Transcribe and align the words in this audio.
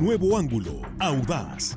nuevo 0.00 0.38
ángulo, 0.38 0.80
audaz, 0.98 1.76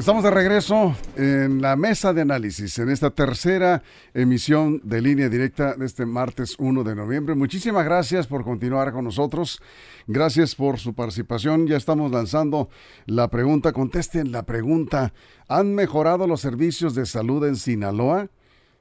Estamos 0.00 0.24
de 0.24 0.30
regreso 0.30 0.96
en 1.16 1.60
la 1.60 1.76
mesa 1.76 2.14
de 2.14 2.22
análisis, 2.22 2.78
en 2.78 2.88
esta 2.88 3.10
tercera 3.10 3.82
emisión 4.14 4.80
de 4.82 5.02
línea 5.02 5.28
directa 5.28 5.74
de 5.74 5.84
este 5.84 6.06
martes 6.06 6.56
1 6.58 6.84
de 6.84 6.94
noviembre. 6.94 7.34
Muchísimas 7.34 7.84
gracias 7.84 8.26
por 8.26 8.42
continuar 8.42 8.92
con 8.92 9.04
nosotros. 9.04 9.60
Gracias 10.06 10.54
por 10.54 10.78
su 10.78 10.94
participación. 10.94 11.66
Ya 11.66 11.76
estamos 11.76 12.10
lanzando 12.10 12.70
la 13.04 13.28
pregunta. 13.28 13.74
Contesten 13.74 14.32
la 14.32 14.44
pregunta. 14.44 15.12
¿Han 15.48 15.74
mejorado 15.74 16.26
los 16.26 16.40
servicios 16.40 16.94
de 16.94 17.04
salud 17.04 17.46
en 17.46 17.56
Sinaloa? 17.56 18.30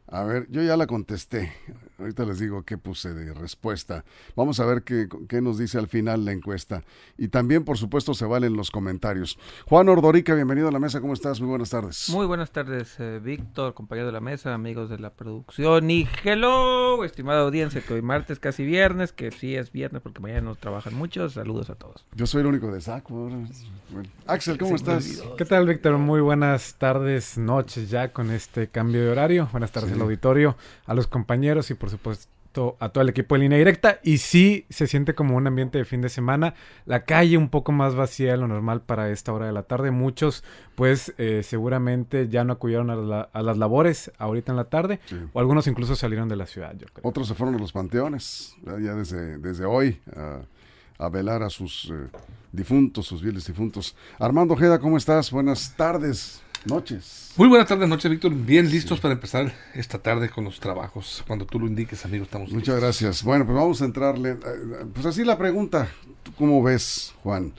A 0.07 0.23
ver, 0.23 0.47
yo 0.49 0.63
ya 0.63 0.77
la 0.77 0.87
contesté. 0.87 1.51
Ahorita 1.99 2.23
les 2.23 2.39
digo 2.39 2.63
qué 2.63 2.77
puse 2.77 3.13
de 3.13 3.33
respuesta. 3.33 4.05
Vamos 4.33 4.61
a 4.61 4.65
ver 4.65 4.83
qué, 4.83 5.09
qué, 5.27 5.41
nos 5.41 5.57
dice 5.57 5.77
al 5.77 5.89
final 5.89 6.23
la 6.23 6.31
encuesta. 6.31 6.83
Y 7.17 7.27
también, 7.27 7.65
por 7.65 7.77
supuesto, 7.77 8.13
se 8.13 8.25
valen 8.25 8.55
los 8.55 8.71
comentarios. 8.71 9.37
Juan 9.67 9.89
Ordorica, 9.89 10.33
bienvenido 10.33 10.69
a 10.69 10.71
la 10.71 10.79
mesa. 10.79 11.01
¿Cómo 11.01 11.13
estás? 11.13 11.41
Muy 11.41 11.49
buenas 11.49 11.71
tardes. 11.71 12.09
Muy 12.09 12.25
buenas 12.25 12.51
tardes, 12.51 12.95
eh, 12.99 13.19
Víctor, 13.21 13.73
compañero 13.73 14.07
de 14.07 14.13
la 14.13 14.21
mesa, 14.21 14.53
amigos 14.53 14.89
de 14.89 14.97
la 14.97 15.09
producción. 15.09 15.91
Y 15.91 16.07
hello, 16.23 17.03
estimada 17.03 17.41
audiencia, 17.41 17.81
que 17.81 17.93
hoy 17.93 18.01
martes, 18.01 18.39
casi 18.39 18.63
viernes, 18.63 19.11
que 19.11 19.31
sí 19.31 19.57
es 19.57 19.69
viernes 19.73 20.01
porque 20.01 20.21
mañana 20.21 20.41
nos 20.41 20.57
trabajan 20.57 20.93
muchos. 20.95 21.33
Saludos 21.33 21.69
a 21.69 21.75
todos. 21.75 22.05
Yo 22.15 22.25
soy 22.27 22.41
el 22.41 22.47
único 22.47 22.71
de 22.71 22.79
saco. 22.79 23.13
Bueno, 23.13 23.45
Axel, 24.25 24.57
¿cómo 24.57 24.75
estás? 24.75 25.21
¿Qué 25.37 25.43
tal, 25.43 25.67
Víctor? 25.67 25.97
Muy 25.97 26.21
buenas 26.21 26.75
tardes, 26.75 27.37
noches 27.37 27.89
ya 27.89 28.13
con 28.13 28.31
este 28.31 28.69
cambio 28.69 29.01
de 29.01 29.09
horario. 29.09 29.49
Buenas 29.51 29.73
tardes 29.73 29.89
sí. 29.89 29.95
al 29.95 30.01
auditorio, 30.01 30.55
a 30.85 30.93
los 30.93 31.07
compañeros 31.07 31.69
y 31.71 31.73
por 31.73 31.88
supuesto 31.89 32.29
a 32.79 32.89
todo 32.89 33.03
el 33.03 33.09
equipo 33.09 33.35
de 33.35 33.41
línea 33.41 33.57
directa 33.57 33.99
y 34.03 34.17
sí 34.17 34.65
se 34.69 34.87
siente 34.87 35.13
como 35.13 35.35
un 35.37 35.47
ambiente 35.47 35.77
de 35.77 35.85
fin 35.85 36.01
de 36.01 36.09
semana, 36.09 36.55
la 36.85 37.03
calle 37.03 37.37
un 37.37 37.49
poco 37.49 37.71
más 37.71 37.95
vacía 37.95 38.31
de 38.31 38.37
lo 38.37 38.47
normal 38.47 38.81
para 38.81 39.09
esta 39.11 39.31
hora 39.31 39.45
de 39.45 39.53
la 39.53 39.63
tarde, 39.63 39.91
muchos 39.91 40.43
pues 40.75 41.13
eh, 41.17 41.41
seguramente 41.43 42.27
ya 42.27 42.43
no 42.43 42.53
acudieron 42.53 42.89
a, 42.89 42.95
la, 42.95 43.21
a, 43.31 43.41
las 43.43 43.57
labores 43.57 44.11
ahorita 44.17 44.51
en 44.51 44.55
la 44.57 44.65
tarde 44.65 44.99
sí. 45.05 45.17
o 45.31 45.39
algunos 45.39 45.67
incluso 45.67 45.95
salieron 45.95 46.27
de 46.27 46.35
la 46.35 46.47
ciudad, 46.47 46.75
yo 46.77 46.87
creo. 46.91 47.07
Otros 47.07 47.27
se 47.27 47.35
fueron 47.35 47.55
a 47.55 47.59
los 47.59 47.71
panteones 47.71 48.55
ya 48.65 48.95
desde, 48.95 49.37
desde 49.37 49.65
hoy 49.65 49.99
a, 50.15 50.41
a 50.97 51.09
velar 51.09 51.43
a 51.43 51.49
sus 51.49 51.91
eh, 51.91 52.07
difuntos, 52.51 53.07
sus 53.07 53.21
fieles 53.21 53.45
difuntos. 53.45 53.95
Armando 54.17 54.55
Ojeda, 54.55 54.79
¿cómo 54.79 54.97
estás? 54.97 55.31
Buenas 55.31 55.75
tardes. 55.77 56.41
Noches. 56.65 57.31
Muy 57.37 57.47
buenas 57.47 57.67
tardes, 57.67 57.87
noches, 57.87 58.11
Víctor. 58.11 58.33
Bien 58.33 58.69
listos 58.69 58.97
sí. 58.97 59.01
para 59.01 59.13
empezar 59.13 59.53
esta 59.73 59.97
tarde 59.99 60.29
con 60.29 60.43
los 60.43 60.59
trabajos. 60.59 61.23
Cuando 61.25 61.45
tú 61.45 61.59
lo 61.59 61.67
indiques, 61.67 62.03
amigo, 62.05 62.25
estamos 62.25 62.49
Muchas 62.51 62.75
listos. 62.75 62.81
gracias. 62.81 63.23
Bueno, 63.23 63.45
pues 63.45 63.55
vamos 63.55 63.81
a 63.81 63.85
entrarle. 63.85 64.31
eh, 64.31 64.85
Pues 64.93 65.05
así 65.05 65.23
la 65.23 65.37
pregunta. 65.37 65.87
¿Tú 66.23 66.33
cómo 66.37 66.61
ves, 66.61 67.13
Juan? 67.23 67.53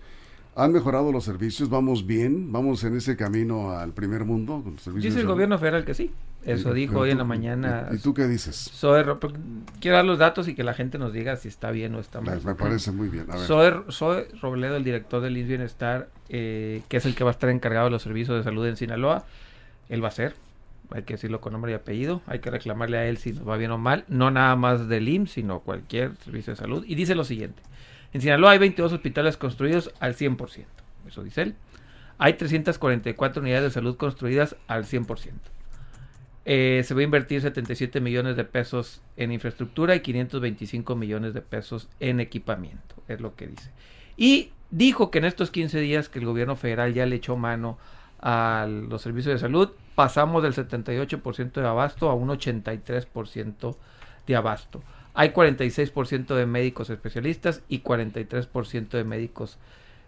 ¿Han 0.60 0.72
mejorado 0.72 1.10
los 1.10 1.24
servicios? 1.24 1.70
¿Vamos 1.70 2.06
bien? 2.06 2.52
¿Vamos 2.52 2.84
en 2.84 2.94
ese 2.96 3.16
camino 3.16 3.72
al 3.72 3.92
primer 3.92 4.26
mundo? 4.26 4.60
Con 4.62 4.74
los 4.74 4.82
servicios 4.82 5.14
Dice 5.14 5.22
el 5.22 5.26
gobierno 5.26 5.58
federal 5.58 5.86
que 5.86 5.94
sí. 5.94 6.10
Eso 6.44 6.72
dijo 6.74 7.00
hoy 7.00 7.10
en 7.10 7.18
la 7.18 7.24
mañana. 7.24 7.88
¿Y, 7.92 7.98
tú 7.98 8.14
qué 8.14 8.26
dices? 8.26 8.70
Ro- 8.82 9.20
porque 9.20 9.38
quiero 9.80 9.96
dar 9.96 10.04
los 10.04 10.18
datos 10.18 10.48
y 10.48 10.54
que 10.54 10.62
la 10.62 10.74
gente 10.74 10.98
nos 10.98 11.12
diga 11.12 11.36
si 11.36 11.48
está 11.48 11.70
bien 11.70 11.94
o 11.94 12.00
está 12.00 12.20
mal. 12.20 12.40
me 12.44 12.54
parece 12.54 12.92
muy 12.92 13.08
bien. 13.08 13.26
A 13.30 13.36
ver. 13.36 13.84
Zoe 13.90 14.28
Robledo, 14.40 14.76
el 14.76 14.84
director 14.84 15.22
del 15.22 15.36
INS 15.36 15.48
Bienestar, 15.48 16.08
eh, 16.28 16.82
que 16.88 16.98
es 16.98 17.06
el 17.06 17.14
que 17.14 17.24
va 17.24 17.30
a 17.30 17.32
estar 17.32 17.50
encargado 17.50 17.86
de 17.86 17.90
los 17.92 18.02
servicios 18.02 18.36
de 18.36 18.42
salud 18.42 18.66
en 18.66 18.76
Sinaloa, 18.76 19.24
él 19.88 20.02
va 20.02 20.08
a 20.08 20.12
ser, 20.12 20.34
hay 20.90 21.02
que 21.02 21.14
decirlo 21.14 21.40
con 21.40 21.52
nombre 21.52 21.72
y 21.72 21.74
apellido, 21.74 22.22
hay 22.26 22.40
que 22.40 22.50
reclamarle 22.50 22.98
a 22.98 23.06
él 23.06 23.16
si 23.18 23.32
nos 23.32 23.48
va 23.48 23.56
bien 23.56 23.70
o 23.70 23.78
mal, 23.78 24.04
no 24.08 24.30
nada 24.30 24.56
más 24.56 24.88
del 24.88 25.08
IMSS, 25.08 25.32
sino 25.32 25.60
cualquier 25.60 26.16
servicio 26.24 26.52
de 26.52 26.56
salud. 26.56 26.84
Y 26.86 26.94
dice 26.94 27.14
lo 27.14 27.24
siguiente, 27.24 27.62
en 28.12 28.20
Sinaloa 28.20 28.52
hay 28.52 28.58
22 28.58 28.92
hospitales 28.92 29.36
construidos 29.36 29.92
al 30.00 30.14
100%, 30.14 30.64
eso 31.06 31.22
dice 31.22 31.42
él. 31.42 31.54
Hay 32.18 32.34
344 32.34 33.40
unidades 33.40 33.64
de 33.64 33.70
salud 33.70 33.96
construidas 33.96 34.56
al 34.66 34.84
100%. 34.84 35.32
Eh, 36.44 36.82
se 36.84 36.94
va 36.94 37.00
a 37.00 37.04
invertir 37.04 37.40
77 37.40 38.00
millones 38.00 38.36
de 38.36 38.44
pesos 38.44 39.02
en 39.16 39.30
infraestructura 39.32 39.94
y 39.94 40.00
525 40.00 40.96
millones 40.96 41.34
de 41.34 41.42
pesos 41.42 41.88
en 42.00 42.20
equipamiento, 42.20 42.96
es 43.08 43.20
lo 43.20 43.36
que 43.36 43.46
dice. 43.46 43.70
Y 44.16 44.50
dijo 44.70 45.10
que 45.10 45.18
en 45.18 45.26
estos 45.26 45.50
15 45.50 45.80
días 45.80 46.08
que 46.08 46.18
el 46.18 46.26
gobierno 46.26 46.56
federal 46.56 46.94
ya 46.94 47.06
le 47.06 47.16
echó 47.16 47.36
mano 47.36 47.78
a 48.20 48.66
los 48.68 49.02
servicios 49.02 49.34
de 49.34 49.38
salud, 49.38 49.70
pasamos 49.94 50.42
del 50.42 50.54
78% 50.54 51.52
de 51.52 51.66
abasto 51.66 52.10
a 52.10 52.14
un 52.14 52.28
83% 52.28 53.76
de 54.26 54.36
abasto. 54.36 54.82
Hay 55.20 55.32
46% 55.32 56.34
de 56.34 56.46
médicos 56.46 56.88
especialistas 56.88 57.60
y 57.68 57.82
43% 57.82 58.88
de 58.88 59.04
médicos 59.04 59.58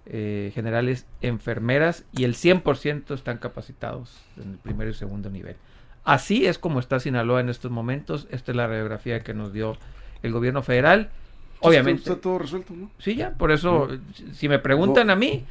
eh, 0.07 0.53
generales, 0.55 1.07
enfermeras 1.21 2.07
y 2.13 2.25
el 2.25 2.35
100% 2.35 3.13
están 3.13 3.37
capacitados 3.37 4.17
en 4.43 4.53
el 4.53 4.57
primero 4.57 4.91
y 4.91 4.95
segundo 4.95 5.29
nivel. 5.29 5.57
Así 6.03 6.47
es 6.47 6.59
como 6.59 6.81
está 6.81 6.99
Sinaloa 6.99 7.41
en 7.41 7.51
estos 7.51 7.71
momentos. 7.71 8.27
Esta 8.31 8.53
es 8.53 8.57
la 8.57 8.67
radiografía 8.67 9.21
que 9.21 9.35
nos 9.35 9.53
dio 9.53 9.77
el 10.23 10.33
gobierno 10.33 10.63
federal. 10.63 11.11
Obviamente. 11.61 12.01
Está, 12.01 12.13
está 12.13 12.23
todo 12.23 12.39
resuelto, 12.39 12.73
¿no? 12.73 12.91
Sí, 12.97 13.15
ya, 13.15 13.33
por 13.33 13.53
eso, 13.53 13.89
si 14.33 14.49
me 14.49 14.61
preguntan 14.61 15.11
a 15.11 15.15
mí, 15.15 15.45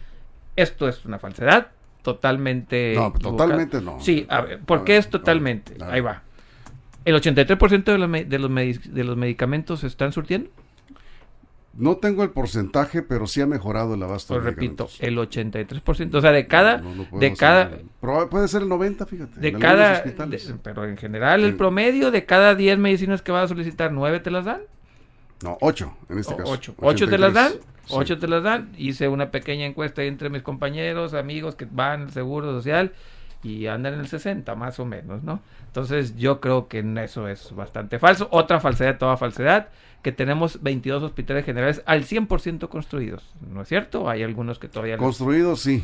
esto 0.56 0.90
es 0.90 1.06
una 1.06 1.20
falsedad 1.20 1.68
totalmente. 2.02 2.96
No, 2.96 3.10
equivocada. 3.10 3.38
totalmente 3.38 3.80
no. 3.80 4.00
Sí, 4.00 4.26
a 4.28 4.42
ver, 4.42 4.60
¿por 4.62 4.80
A 4.80 4.84
qué 4.86 4.94
ver, 4.94 5.02
es 5.02 5.10
totalmente? 5.12 5.78
Ahí 5.84 6.02
va. 6.02 6.24
¿El 7.06 7.16
83% 7.16 7.84
de 7.86 7.98
los, 7.98 8.12
de, 8.30 8.40
los 8.40 8.52
medi- 8.52 8.82
de 8.84 9.04
los 9.04 9.18
medicamentos 9.18 9.80
se 9.82 9.88
están 9.88 10.12
surtiendo? 10.12 10.50
No 11.74 11.96
tengo 11.98 12.24
el 12.24 12.32
porcentaje, 12.32 13.02
pero 13.02 13.28
sí 13.28 13.40
ha 13.40 13.48
mejorado 13.48 13.94
el 13.94 14.04
abasto. 14.04 14.34
Pues 14.34 14.44
de 14.44 14.50
repito, 14.52 14.90
el 15.00 15.18
83%. 15.18 16.16
O 16.16 16.22
sea, 16.22 16.32
de 16.34 16.46
cada. 16.46 16.78
No, 16.80 16.90
no 16.96 17.04
podemos 17.06 17.20
de 17.22 17.34
cada 17.34 17.72
puede 18.30 18.48
ser 18.50 18.64
el 18.64 18.68
90, 18.70 19.06
fíjate. 19.06 19.40
de 19.40 19.54
cada. 19.54 20.02
de- 20.02 20.56
pero 20.62 20.86
en 20.86 20.98
general, 20.98 21.40
Sí. 21.42 21.48
el 21.48 21.56
promedio 21.56 22.12
de 22.12 22.26
cada 22.26 22.56
10 22.56 22.78
medicinas 22.78 23.22
que 23.22 23.32
vas 23.32 23.46
a 23.46 23.48
solicitar, 23.48 23.92
¿9 23.94 24.22
te 24.22 24.32
las 24.32 24.44
dan? 24.46 24.62
No, 25.44 25.58
8 25.62 25.96
en 26.10 26.20
este 26.20 26.34
O- 26.34 26.38
caso. 26.38 26.52
ocho. 26.52 26.76
¿Ocho 26.78 27.08
te 27.08 27.18
las 27.18 27.34
dan? 27.34 27.48
83. 27.54 27.72
Sí. 27.88 27.94
Ocho 27.98 28.20
te 28.20 28.28
las 28.28 28.44
dan. 28.44 28.70
Hice 28.78 29.08
una 29.08 29.32
pequeña 29.32 29.66
encuesta 29.66 30.04
entre 30.04 30.30
mis 30.30 30.42
compañeros, 30.44 31.14
amigos 31.14 31.56
que 31.56 31.68
van 31.72 32.02
al 32.04 32.12
Seguro 32.12 32.52
Social 32.52 32.92
y 33.44 33.68
andan 33.68 33.96
en 33.96 34.00
el 34.02 34.08
60 34.08 34.54
más 34.56 34.80
o 34.80 34.86
menos, 34.86 35.24
¿no? 35.24 35.42
Entonces 35.68 36.16
yo 36.16 36.40
creo 36.42 36.68
que 36.68 36.80
en 36.80 36.98
eso 36.98 37.28
es 37.28 37.56
bastante 37.56 37.98
falso. 38.00 38.28
Otra 38.32 38.60
falsedad, 38.60 38.98
toda 38.98 39.18
falsedad, 39.18 39.70
que 40.04 40.12
tenemos 40.12 40.62
22 40.62 41.02
hospitales 41.04 41.46
generales 41.46 41.82
al 41.86 42.04
100% 42.04 42.70
construidos. 42.70 43.34
¿No 43.50 43.62
es 43.62 43.68
cierto? 43.68 44.10
Hay 44.10 44.22
algunos 44.24 44.60
que 44.60 44.68
todavía... 44.68 44.96
les- 44.96 45.04
Construidos, 45.04 45.62
sí. 45.62 45.84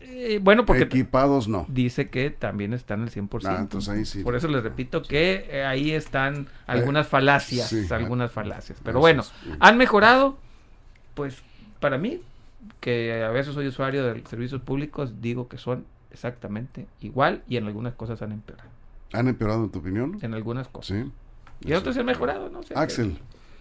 Eh, 0.00 0.38
bueno, 0.42 0.64
porque 0.64 0.84
Equipados, 0.84 1.48
no. 1.48 1.66
dice 1.68 2.08
que 2.08 2.30
también 2.30 2.72
están 2.72 3.02
al 3.02 3.10
100%. 3.10 3.42
Ah, 3.46 3.58
entonces 3.60 3.88
ahí 3.90 4.04
sí. 4.04 4.22
Por 4.22 4.36
eso 4.36 4.48
les 4.48 4.62
repito 4.62 5.02
que 5.02 5.46
eh, 5.50 5.64
ahí 5.64 5.90
están 5.92 6.46
algunas 6.66 7.08
falacias, 7.08 7.68
sí, 7.68 7.86
algunas 7.90 8.30
falacias. 8.32 8.78
Pero 8.82 9.00
bueno, 9.00 9.22
es. 9.22 9.32
¿han 9.60 9.76
mejorado? 9.76 10.38
Pues 11.14 11.42
para 11.80 11.98
mí, 11.98 12.20
que 12.80 13.22
a 13.24 13.30
veces 13.30 13.54
soy 13.54 13.66
usuario 13.66 14.04
de 14.04 14.22
servicios 14.26 14.60
públicos, 14.62 15.20
digo 15.20 15.48
que 15.48 15.58
son 15.58 15.84
exactamente 16.10 16.86
igual 17.00 17.42
y 17.48 17.56
en 17.56 17.66
algunas 17.66 17.94
cosas 17.94 18.22
han 18.22 18.32
empeorado. 18.32 18.68
¿Han 19.12 19.28
empeorado 19.28 19.64
en 19.64 19.70
tu 19.70 19.78
opinión? 19.78 20.18
En 20.22 20.34
algunas 20.34 20.68
cosas. 20.68 20.98
Sí. 20.98 21.12
Y 21.68 21.72
otros 21.72 21.96
han 21.96 22.06
mejorado, 22.06 22.50
¿no? 22.50 22.60
O 22.60 22.62
sea, 22.62 22.80
Axel, 22.80 23.18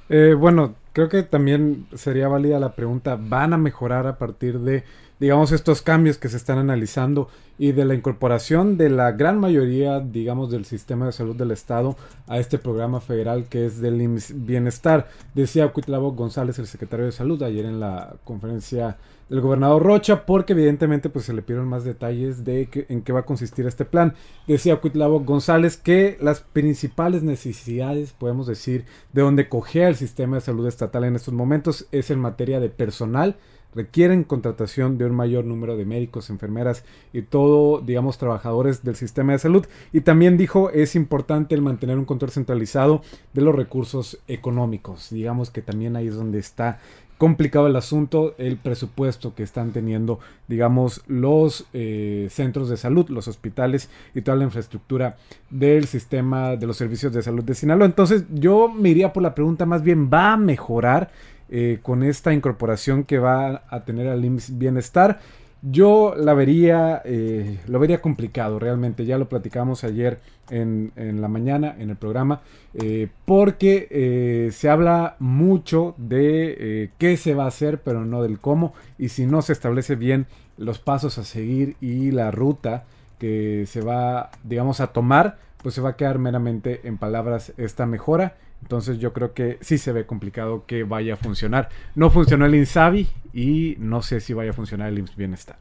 Eh, 0.10 0.36
bueno, 0.38 0.76
creo 0.94 1.10
que 1.10 1.24
también 1.24 1.88
sería 1.94 2.28
válida 2.30 2.60
la 2.60 2.76
pregunta, 2.76 3.18
¿van 3.20 3.54
a 3.54 3.58
mejorar 3.58 4.08
a 4.08 4.18
partir 4.18 4.60
de, 4.60 4.86
digamos, 5.20 5.52
estos 5.52 5.82
cambios 5.82 6.18
que 6.18 6.30
se 6.30 6.38
están 6.38 6.60
analizando 6.60 7.28
y 7.58 7.74
de 7.74 7.84
la 7.84 7.94
incorporación 7.94 8.78
de 8.78 8.90
la 8.90 9.12
gran 9.12 9.38
mayoría, 9.40 10.00
digamos, 10.00 10.50
del 10.50 10.64
sistema 10.64 11.08
de 11.08 11.12
salud 11.12 11.36
del 11.36 11.52
Estado 11.52 11.98
a 12.28 12.38
este 12.40 12.58
programa 12.58 13.02
federal 13.02 13.48
que 13.50 13.66
es 13.66 13.82
del 13.82 14.02
IMSS 14.02 14.46
Bienestar? 14.46 15.10
Decía 15.34 15.68
Cuitlavo 15.74 16.14
González, 16.14 16.58
el 16.60 16.68
secretario 16.68 17.06
de 17.06 17.12
Salud, 17.12 17.44
ayer 17.44 17.66
en 17.66 17.82
la 17.82 18.16
conferencia 18.24 18.96
del 19.30 19.42
gobernador 19.42 19.84
Rocha, 19.84 20.26
porque 20.26 20.54
evidentemente 20.54 21.10
pues 21.10 21.26
se 21.26 21.34
le 21.34 21.42
pidieron 21.42 21.68
más 21.68 21.84
detalles 21.84 22.44
de 22.46 22.86
en 22.90 23.02
qué 23.02 23.14
va 23.14 23.22
a 23.22 23.26
consistir 23.26 23.66
este 23.66 23.86
plan. 23.86 24.14
Decía 24.48 24.78
Cuitlavo 24.78 25.20
González 25.22 25.78
que 25.78 26.18
las 26.22 26.42
principales 26.42 27.24
necesidades, 27.24 28.14
podemos 28.14 28.48
decir, 28.48 28.86
de 29.14 29.22
donde 29.22 29.50
cojea 29.50 29.88
el 29.90 29.96
sistema 29.96 30.38
de 30.38 30.42
salud 30.42 30.68
estatal 30.68 31.04
en 31.04 31.16
estos 31.16 31.34
momentos 31.34 31.88
es 31.92 32.12
en 32.12 32.20
materia 32.20 32.60
de 32.60 32.70
personal 32.70 33.38
requieren 33.78 34.24
contratación 34.24 34.98
de 34.98 35.06
un 35.06 35.16
mayor 35.16 35.46
número 35.46 35.78
de 35.78 35.86
médicos, 35.86 36.30
enfermeras 36.30 36.84
y 37.14 37.22
todo, 37.22 37.80
digamos, 37.80 38.18
trabajadores 38.18 38.84
del 38.84 38.96
sistema 38.96 39.34
de 39.34 39.40
salud. 39.40 39.66
Y 39.94 40.02
también 40.02 40.36
dijo 40.36 40.72
es 40.72 40.96
importante 40.96 41.54
el 41.54 41.62
mantener 41.62 41.98
un 41.98 42.06
control 42.06 42.32
centralizado 42.32 43.02
de 43.34 43.42
los 43.42 43.56
recursos 43.56 44.20
económicos. 44.28 45.10
Digamos 45.12 45.52
que 45.52 45.62
también 45.62 45.96
ahí 45.96 46.08
es 46.08 46.16
donde 46.16 46.40
está 46.40 46.80
complicado 47.18 47.68
el 47.68 47.76
asunto, 47.76 48.36
el 48.38 48.58
presupuesto 48.58 49.34
que 49.34 49.44
están 49.44 49.72
teniendo, 49.72 50.20
digamos, 50.48 51.04
los 51.08 51.66
eh, 51.74 52.28
centros 52.30 52.70
de 52.70 52.78
salud, 52.78 53.10
los 53.10 53.28
hospitales 53.28 53.90
y 54.14 54.22
toda 54.22 54.38
la 54.38 54.44
infraestructura 54.44 55.18
del 55.50 55.86
sistema 55.86 56.56
de 56.56 56.68
los 56.68 56.78
servicios 56.78 57.14
de 57.14 57.22
salud 57.22 57.44
de 57.44 57.56
Sinaloa. 57.56 57.86
Entonces 57.86 58.26
yo 58.34 58.70
me 58.70 58.90
iría 58.90 59.14
por 59.14 59.24
la 59.24 59.36
pregunta 59.36 59.66
más 59.66 59.84
bien, 59.84 60.10
¿va 60.12 60.34
a 60.34 60.38
mejorar? 60.38 61.10
Eh, 61.50 61.80
con 61.82 62.04
esta 62.04 62.34
incorporación 62.34 63.06
que 63.06 63.20
va 63.20 63.64
a 63.70 63.86
tener 63.86 64.10
al 64.10 64.24
IMSS 64.26 64.58
Bienestar. 64.58 65.22
Yo 65.70 66.14
la 66.16 66.34
vería, 66.34 67.02
eh, 67.04 67.60
lo 67.68 67.80
vería 67.80 68.02
complicado 68.02 68.60
realmente, 68.60 69.06
ya 69.06 69.18
lo 69.18 69.28
platicamos 69.28 69.84
ayer 69.84 70.20
en, 70.50 70.92
la 70.96 71.28
mañana 71.28 71.76
en 71.78 71.90
el 71.90 71.96
programa, 71.98 72.42
eh, 72.74 73.10
porque 73.26 74.50
se 74.52 74.70
habla 74.70 75.16
mucho 75.20 75.96
de 75.98 76.92
qué 76.98 77.18
se 77.18 77.34
va 77.34 77.46
a 77.46 77.48
hacer, 77.48 77.80
pero 77.82 78.06
no 78.06 78.22
del 78.22 78.40
cómo, 78.40 78.74
y 78.98 79.10
si 79.10 79.26
no 79.26 79.42
se 79.42 79.54
establece 79.54 79.96
bien 79.96 80.28
los 80.58 80.80
pasos 80.80 81.18
a 81.18 81.24
seguir 81.24 81.76
y 81.82 82.12
la 82.12 82.32
ruta 82.32 82.86
que 83.20 83.66
se 83.68 83.82
va, 83.82 84.30
digamos, 84.44 84.80
a 84.80 84.88
tomar, 84.88 85.38
pues 85.62 85.76
se 85.76 85.82
va 85.82 85.90
a 85.90 85.96
quedar 85.96 86.20
meramente 86.20 86.82
en 86.84 86.98
palabras 86.98 87.52
esta 87.58 87.86
mejora 87.86 88.36
entonces 88.62 89.00
yo 89.00 89.14
creo 89.14 89.34
que 89.34 89.58
sí 89.62 89.78
se 89.78 89.92
ve 89.92 90.06
complicado 90.06 90.66
que 90.66 90.84
vaya 90.84 91.14
a 91.14 91.18
funcionar. 91.18 91.70
No 91.96 92.10
funcionó 92.10 92.46
el 92.46 92.56
INSABI 92.56 93.08
y 93.34 93.76
no 93.80 94.02
sé 94.02 94.20
si 94.20 94.34
vaya 94.34 94.52
a 94.52 94.54
funcionar 94.54 94.90
el 94.90 95.00
IMSS 95.00 95.16
Bienestar. 95.16 95.58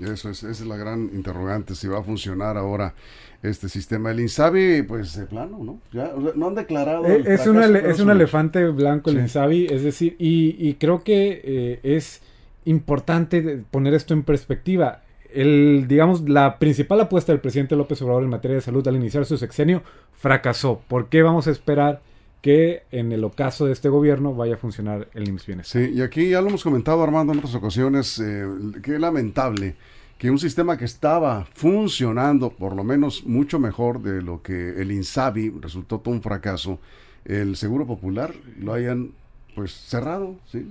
Eso 0.00 0.30
es, 0.30 0.42
esa 0.42 0.50
es 0.50 0.66
la 0.66 0.76
gran 0.76 1.10
interrogante, 1.12 1.74
si 1.74 1.86
va 1.86 1.98
a 1.98 2.02
funcionar 2.02 2.56
ahora 2.56 2.94
este 3.42 3.68
sistema. 3.68 4.10
El 4.10 4.20
INSABI, 4.20 4.82
pues 4.82 5.16
de 5.16 5.26
plano, 5.26 5.58
¿no? 5.62 5.80
Ya, 5.92 6.12
no 6.34 6.48
han 6.48 6.54
declarado. 6.54 7.04
Eh, 7.04 7.22
es, 7.26 7.46
es 7.46 8.00
un 8.00 8.10
elefante 8.10 8.66
blanco 8.68 9.10
el 9.10 9.18
INSABI, 9.18 9.66
es 9.66 9.82
decir, 9.82 10.16
y, 10.18 10.74
creo 10.74 11.02
que 11.02 11.42
eh, 11.44 11.80
es 11.82 12.22
importante 12.64 13.62
poner 13.70 13.94
esto 13.94 14.14
en 14.14 14.22
perspectiva. 14.22 15.02
El, 15.32 15.86
digamos, 15.86 16.28
la 16.28 16.58
principal 16.58 17.00
apuesta 17.00 17.32
del 17.32 17.40
presidente 17.40 17.76
López 17.76 18.00
Obrador 18.02 18.24
en 18.24 18.30
materia 18.30 18.56
de 18.56 18.62
salud 18.62 18.86
al 18.88 18.96
iniciar 18.96 19.26
su 19.26 19.36
sexenio 19.36 19.82
fracasó. 20.12 20.80
¿Por 20.88 21.08
qué 21.08 21.22
vamos 21.22 21.46
a 21.46 21.50
esperar 21.50 22.00
que 22.40 22.84
en 22.90 23.12
el 23.12 23.24
ocaso 23.24 23.66
de 23.66 23.72
este 23.72 23.88
gobierno 23.88 24.34
vaya 24.34 24.54
a 24.54 24.58
funcionar 24.58 25.08
el 25.14 25.28
IMSS 25.28 25.46
Bienestar. 25.46 25.82
Sí, 25.82 25.92
y 25.92 26.02
aquí 26.02 26.30
ya 26.30 26.40
lo 26.40 26.48
hemos 26.48 26.62
comentado 26.62 27.02
Armando 27.02 27.32
en 27.32 27.38
otras 27.38 27.54
ocasiones, 27.54 28.18
eh, 28.18 28.46
que 28.82 28.98
lamentable 28.98 29.76
que 30.20 30.30
un 30.30 30.38
sistema 30.38 30.76
que 30.76 30.84
estaba 30.84 31.46
funcionando 31.54 32.50
por 32.50 32.76
lo 32.76 32.84
menos 32.84 33.24
mucho 33.24 33.58
mejor 33.58 34.02
de 34.02 34.20
lo 34.20 34.42
que 34.42 34.80
el 34.80 34.92
INSABI 34.92 35.48
resultó 35.60 36.00
todo 36.00 36.14
un 36.14 36.20
fracaso, 36.20 36.78
el 37.24 37.56
Seguro 37.56 37.86
Popular 37.86 38.34
lo 38.58 38.74
hayan 38.74 39.12
pues 39.54 39.72
cerrado, 39.72 40.36
¿sí? 40.52 40.70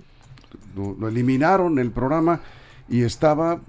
lo, 0.75 1.07
eliminaron 1.07 1.79
el 1.79 1.89
programa 1.89 2.41
y 2.87 3.01
estaba 3.01 3.61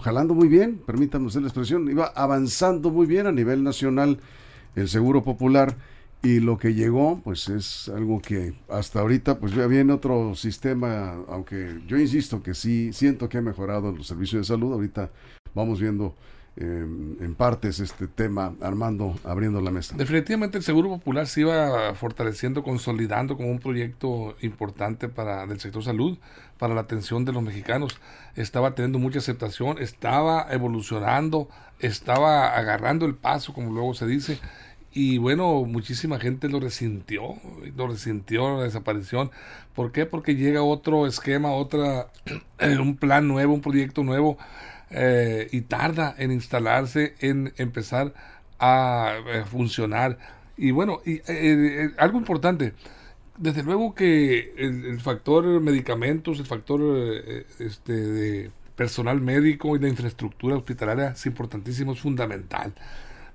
jalando 0.00 0.34
muy 0.34 0.46
bien, 0.46 0.80
permítanme 0.86 1.26
usted 1.26 1.40
la 1.40 1.48
expresión, 1.48 1.90
iba 1.90 2.06
avanzando 2.14 2.90
muy 2.90 3.06
bien 3.06 3.26
a 3.26 3.32
nivel 3.32 3.64
nacional 3.64 4.18
el 4.76 4.88
Seguro 4.88 5.24
Popular 5.24 5.74
y 6.24 6.40
lo 6.40 6.56
que 6.56 6.72
llegó 6.72 7.20
pues 7.22 7.50
es 7.50 7.90
algo 7.90 8.20
que 8.20 8.54
hasta 8.70 9.00
ahorita 9.00 9.38
pues 9.38 9.54
ya 9.54 9.66
viene 9.66 9.92
otro 9.92 10.34
sistema 10.34 11.14
aunque 11.28 11.80
yo 11.86 11.98
insisto 11.98 12.42
que 12.42 12.54
sí 12.54 12.92
siento 12.94 13.28
que 13.28 13.38
ha 13.38 13.42
mejorado 13.42 13.92
los 13.92 14.06
servicios 14.06 14.40
de 14.40 14.54
salud. 14.54 14.72
Ahorita 14.72 15.10
vamos 15.54 15.80
viendo 15.80 16.14
em, 16.56 17.22
en 17.22 17.34
partes 17.34 17.78
este 17.78 18.06
tema 18.06 18.54
Armando 18.62 19.14
abriendo 19.22 19.60
la 19.60 19.70
mesa. 19.70 19.94
Definitivamente 19.98 20.56
el 20.56 20.64
seguro 20.64 20.88
popular 20.88 21.26
se 21.26 21.42
iba 21.42 21.94
fortaleciendo 21.94 22.62
consolidando 22.62 23.36
como 23.36 23.50
un 23.50 23.58
proyecto 23.58 24.34
importante 24.40 25.10
para 25.10 25.46
del 25.46 25.60
sector 25.60 25.84
salud 25.84 26.16
para 26.58 26.74
la 26.74 26.80
atención 26.80 27.26
de 27.26 27.32
los 27.32 27.42
mexicanos. 27.42 27.98
Estaba 28.34 28.74
teniendo 28.74 28.98
mucha 28.98 29.18
aceptación 29.18 29.76
estaba 29.78 30.46
evolucionando 30.50 31.50
estaba 31.80 32.56
agarrando 32.56 33.04
el 33.04 33.14
paso 33.14 33.52
como 33.52 33.70
luego 33.70 33.92
se 33.92 34.06
dice 34.06 34.38
y 34.94 35.18
bueno, 35.18 35.64
muchísima 35.64 36.20
gente 36.20 36.48
lo 36.48 36.60
resintió, 36.60 37.34
lo 37.76 37.88
resintió 37.88 38.58
la 38.58 38.62
desaparición. 38.62 39.32
¿Por 39.74 39.90
qué? 39.90 40.06
Porque 40.06 40.36
llega 40.36 40.62
otro 40.62 41.08
esquema, 41.08 41.50
otra, 41.50 42.12
un 42.80 42.96
plan 42.96 43.26
nuevo, 43.26 43.54
un 43.54 43.60
proyecto 43.60 44.04
nuevo, 44.04 44.38
eh, 44.90 45.48
y 45.50 45.62
tarda 45.62 46.14
en 46.16 46.30
instalarse, 46.30 47.16
en 47.18 47.52
empezar 47.56 48.14
a, 48.60 49.14
eh, 49.26 49.44
funcionar. 49.44 50.16
Y 50.56 50.70
bueno, 50.70 51.00
y, 51.04 51.20
eh, 51.26 51.90
algo 51.98 52.16
importante, 52.18 52.74
desde 53.36 53.64
luego 53.64 53.96
que 53.96 54.54
el, 54.56 55.00
factor 55.00 55.60
medicamentos, 55.60 56.38
el 56.38 56.46
factor 56.46 56.80
este, 57.58 57.92
de 57.92 58.50
personal 58.76 59.20
médico 59.20 59.74
y 59.74 59.80
la 59.80 59.88
infraestructura 59.88 60.56
hospitalaria 60.56 61.08
es 61.08 61.26
importantísimo, 61.26 61.94
es 61.94 62.00
fundamental. 62.00 62.72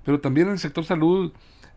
Pero 0.04 0.20
también 0.20 0.48
el 0.48 0.58
sector 0.58 0.84
salud 0.84 1.32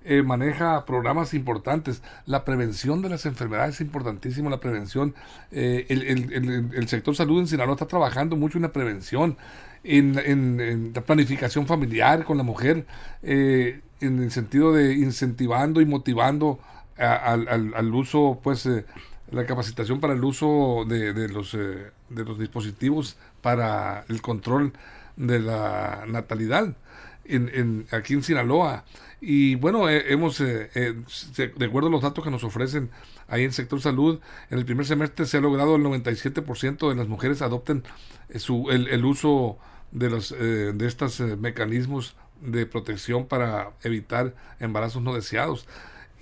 eh, 0.06 0.22
maneja 0.22 0.86
programas 0.86 1.34
importantes. 1.34 2.02
La 2.26 2.44
prevención 2.44 3.02
de 3.02 3.10
las 3.10 3.26
enfermedades 3.26 3.76
es 3.76 3.82
importantísimo, 3.82 4.50
la 4.50 4.60
prevención. 4.60 5.16
Eh, 5.52 5.86
el, 5.90 6.88
sector 6.90 7.16
salud 7.16 7.40
en 7.40 7.48
Sinaloa 7.48 7.76
está 7.76 7.88
trabajando 7.88 8.36
mucho 8.36 8.58
en 8.58 8.64
la 8.64 8.74
prevención, 8.74 9.38
en, 9.86 10.92
la 10.94 11.02
planificación 11.02 11.68
familiar 11.68 12.26
con 12.26 12.38
la 12.38 12.44
mujer, 12.44 12.86
eh, 13.22 13.80
en 14.02 14.22
el 14.22 14.32
sentido 14.32 14.74
de 14.74 14.94
incentivando 14.94 15.80
y 15.80 15.86
motivando 15.86 16.60
al, 16.98 17.94
uso, 17.94 18.40
pues, 18.44 18.70
la 19.32 19.46
capacitación 19.46 20.02
para 20.02 20.14
el 20.14 20.24
uso 20.24 20.84
de, 20.86 21.14
de 21.14 21.30
los, 21.30 21.54
de 21.54 22.26
los 22.26 22.38
dispositivos 22.38 23.18
para 23.42 24.04
el 24.10 24.22
control 24.22 24.74
de 25.16 25.40
la 25.40 26.04
natalidad 26.08 26.76
en, 27.26 27.86
aquí 27.92 28.14
en 28.14 28.24
Sinaloa. 28.24 28.86
Y 29.22 29.56
bueno, 29.56 29.90
eh, 29.90 30.12
hemos, 30.12 30.42
eh, 30.42 30.70
eh, 30.76 30.96
de 31.56 31.66
acuerdo 31.66 31.88
a 31.88 31.92
los 31.92 32.02
datos 32.02 32.24
que 32.24 32.32
nos 32.32 32.44
ofrecen 32.44 32.90
ahí 33.28 33.42
en 33.42 33.48
el 33.48 33.54
sector 33.54 33.80
salud, 33.82 34.20
en 34.50 34.58
el 34.58 34.66
primer 34.66 34.86
semestre 34.86 35.26
se 35.26 35.38
ha 35.38 35.42
logrado 35.42 35.76
el 35.76 35.84
97% 35.84 36.90
de 36.90 36.96
las 36.96 37.08
mujeres 37.08 37.42
adopten 37.42 37.84
su, 38.36 38.70
el, 38.70 38.88
el 38.90 39.06
uso 39.06 39.58
de, 39.92 40.10
los, 40.10 40.30
de 40.38 40.86
estos 40.86 41.22
mecanismos 41.22 42.16
de 42.42 42.66
protección 42.66 43.26
para 43.28 43.72
evitar 43.84 44.36
embarazos 44.60 45.02
no 45.02 45.14
deseados. 45.14 45.68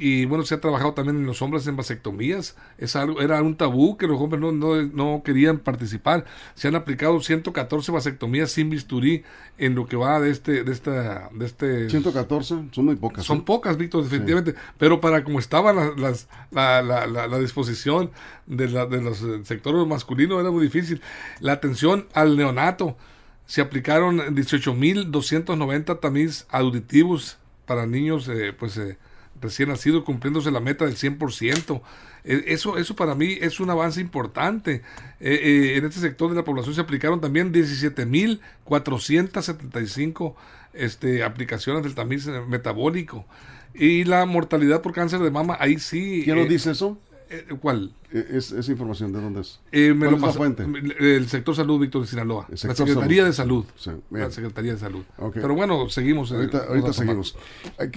Y 0.04 0.26
bueno, 0.26 0.44
se 0.44 0.56
ha 0.56 0.60
trabajado 0.60 0.96
también 0.96 1.18
en 1.18 1.28
los 1.28 1.44
hombres 1.44 1.68
en 1.68 1.76
vasectomías. 1.76 2.56
Es 2.80 2.96
algo, 2.96 3.22
era 3.22 3.40
un 3.44 3.56
tabú 3.56 3.98
que 3.98 4.08
los 4.08 4.20
hombres 4.20 4.42
no, 4.42 4.52
no, 4.52 4.82
no, 4.82 5.22
querían 5.24 5.60
participar. 5.60 6.26
Se 6.56 6.68
han 6.68 6.74
aplicado 6.74 7.22
114 7.22 7.92
vasectomías 7.92 8.50
sin 8.50 8.72
bisturí 8.72 9.24
en 9.60 9.76
lo 9.76 9.86
que 9.86 9.98
va 9.98 10.20
de 10.20 10.32
este... 10.32 10.64
De 10.64 10.72
esta, 10.72 11.30
de 11.32 11.46
este 11.46 11.88
114 11.92 12.70
son 12.72 12.86
muy 12.86 12.96
pocas. 12.96 13.24
Son 13.24 13.46
pocas, 13.46 13.78
Víctor, 13.78 14.04
definitivamente. 14.04 14.56
Pero 14.80 15.00
para 15.00 15.24
como 15.24 15.38
estaba 15.38 15.72
la, 15.72 15.92
las, 15.96 16.28
la, 16.50 16.82
la, 16.82 17.06
la, 17.06 17.38
disposición 17.38 18.10
de, 18.48 18.66
de 18.70 19.02
los 19.04 19.22
eh, 19.22 19.42
sectores 19.44 19.86
masculinos 19.86 20.42
era 20.42 20.50
muy 20.50 20.64
difícil. 20.64 21.00
La 21.42 21.52
atención 21.52 22.08
al 22.16 22.38
neonato. 22.38 22.98
Se 23.46 23.62
aplicaron 23.62 24.18
18.290 24.18 26.00
tamiz 26.00 26.48
auditivos 26.50 27.38
para 27.68 27.86
niños 27.86 28.28
eh, 28.30 28.52
pues 28.58 28.78
eh, 28.78 28.98
recién 29.42 29.70
nacido 29.70 30.04
cumpliéndose 30.04 30.52
la 30.52 30.60
meta 30.60 30.86
del 30.86 30.96
100%. 30.96 31.82
E, 32.24 32.44
eso, 32.48 32.78
eso 32.78 32.96
para 32.96 33.16
mí 33.16 33.38
es 33.42 33.60
un 33.60 33.70
avance 33.70 34.00
importante. 34.00 34.84
Eh, 35.20 35.40
eh, 35.44 35.76
en 35.78 35.86
este 35.86 36.00
sector 36.00 36.30
de 36.30 36.36
la 36.36 36.44
población 36.44 36.76
se 36.76 36.82
aplicaron 36.82 37.20
también 37.20 37.52
17.475 37.54 40.36
este, 40.74 41.24
aplicaciones 41.24 41.82
del 41.84 41.96
tamiz 41.96 42.28
metabólico. 42.48 43.26
Y 43.74 44.04
la 44.04 44.26
mortalidad 44.26 44.82
por 44.82 44.92
cáncer 44.94 45.20
de 45.20 45.32
mama, 45.32 45.58
ahí 45.60 45.80
sí. 45.80 46.22
¿Quién 46.24 46.38
nos 46.38 46.46
eh, 46.46 46.50
dice 46.50 46.72
eso? 46.72 46.98
Eh, 47.32 47.46
¿Cuál? 47.62 47.94
Eh, 48.12 48.28
es, 48.32 48.52
esa 48.52 48.72
información 48.72 49.14
de 49.14 49.22
dónde 49.22 49.42
es? 49.42 49.62
Eh, 49.72 49.94
me 49.94 50.12
lo 50.12 50.18
fuente? 50.34 50.66
El 51.00 51.30
sector 51.30 51.56
salud 51.56 51.80
Víctor 51.80 52.02
de 52.02 52.08
Sinaloa. 52.08 52.46
La 52.50 52.58
Secretaría 52.58 53.24
de 53.24 53.32
Salud. 53.32 53.66
la 54.10 54.30
Secretaría 54.30 54.74
de 54.74 54.80
Salud. 54.80 55.04
Pero 55.34 55.56
bueno, 55.56 55.90
seguimos. 55.90 56.34
Ahorita, 56.34 56.92
seguimos. 56.92 57.38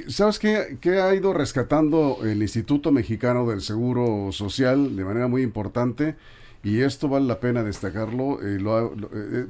¿Sabes 0.06 0.38
qué, 0.38 0.78
qué 0.80 1.00
ha 1.00 1.12
ido 1.14 1.32
rescatando 1.32 2.20
el 2.22 2.42
Instituto 2.42 2.92
Mexicano 2.92 3.44
del 3.44 3.60
Seguro 3.60 4.30
Social 4.30 4.94
de 4.94 5.04
manera 5.04 5.26
muy 5.26 5.42
importante? 5.42 6.14
y 6.62 6.80
esto 6.80 7.10
vale 7.10 7.26
la 7.26 7.40
pena 7.40 7.62
destacarlo, 7.62 8.38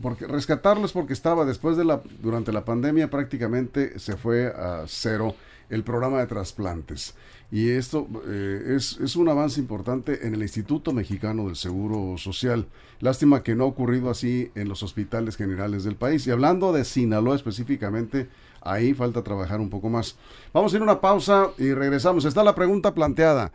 porque 0.03 0.26
rescatarlo 0.26 0.85
es 0.85 0.91
porque 0.91 1.12
estaba 1.12 1.45
después 1.45 1.76
de 1.76 1.85
la, 1.85 2.03
durante 2.21 2.50
la 2.50 2.64
pandemia 2.64 3.09
prácticamente 3.09 4.00
se 4.00 4.17
fue 4.17 4.49
a 4.49 4.83
cero 4.88 5.37
el 5.71 5.85
programa 5.85 6.19
de 6.19 6.26
trasplantes. 6.26 7.14
Y 7.51 7.71
esto 7.71 8.09
eh, 8.27 8.75
es, 8.77 8.99
es, 9.01 9.17
un 9.17 9.29
avance 9.29 9.61
importante 9.61 10.27
en 10.27 10.35
el 10.35 10.43
Instituto 10.43 10.93
Mexicano 10.93 11.47
del 11.47 11.57
Seguro 11.57 12.17
Social. 12.19 12.67
Lástima 13.01 13.43
que 13.43 13.55
no 13.55 13.65
ha 13.65 13.69
ocurrido 13.69 14.11
así 14.11 14.51
en 14.55 14.69
los 14.69 14.83
hospitales 14.83 15.37
generales 15.37 15.85
del 15.85 15.97
país. 15.97 16.27
Y 16.27 16.31
hablando 16.31 16.73
de 16.73 16.85
Sinaloa 16.85 17.37
específicamente, 17.37 18.29
ahí 18.61 18.95
falta 18.95 19.23
trabajar 19.23 19.61
un 19.61 19.71
poco 19.71 19.89
más. 19.89 20.17
Vamos 20.53 20.73
a 20.73 20.77
ir 20.77 20.81
a 20.81 20.85
una 20.85 21.01
pausa 21.01 21.51
y 21.59 21.73
regresamos. 21.73 22.25
Está 22.25 22.43
la 22.43 22.55
pregunta 22.55 22.95
planteada. 22.95 23.53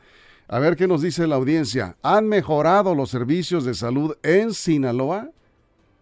A 0.48 0.60
ver 0.60 0.76
qué 0.76 0.88
nos 0.88 1.02
dice 1.02 1.28
la 1.28 1.36
audiencia. 1.36 1.98
¿Han 2.02 2.28
mejorado 2.28 2.96
los 2.96 3.10
servicios 3.10 3.66
de 3.66 3.74
salud 3.74 4.16
en 4.24 4.54
Sinaloa? 4.54 5.30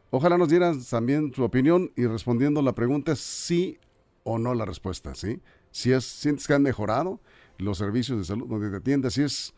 Ojalá 0.09 0.37
nos 0.37 0.49
dieran 0.49 0.81
también 0.83 1.33
su 1.35 1.43
opinión 1.43 1.91
y 1.95 2.05
respondiendo 2.05 2.61
la 2.61 2.73
pregunta 2.73 3.15
sí 3.15 3.77
o 4.23 4.37
no 4.37 4.53
la 4.53 4.65
respuesta, 4.65 5.15
¿sí? 5.15 5.41
Si 5.71 5.91
es, 5.91 6.05
sientes 6.05 6.47
que 6.47 6.53
han 6.53 6.63
mejorado 6.63 7.19
los 7.57 7.77
servicios 7.77 8.17
de 8.17 8.25
salud 8.25 8.47
donde 8.47 8.69
te 8.69 8.77
atiendes, 8.77 9.13
si 9.13 9.23
es 9.23 9.53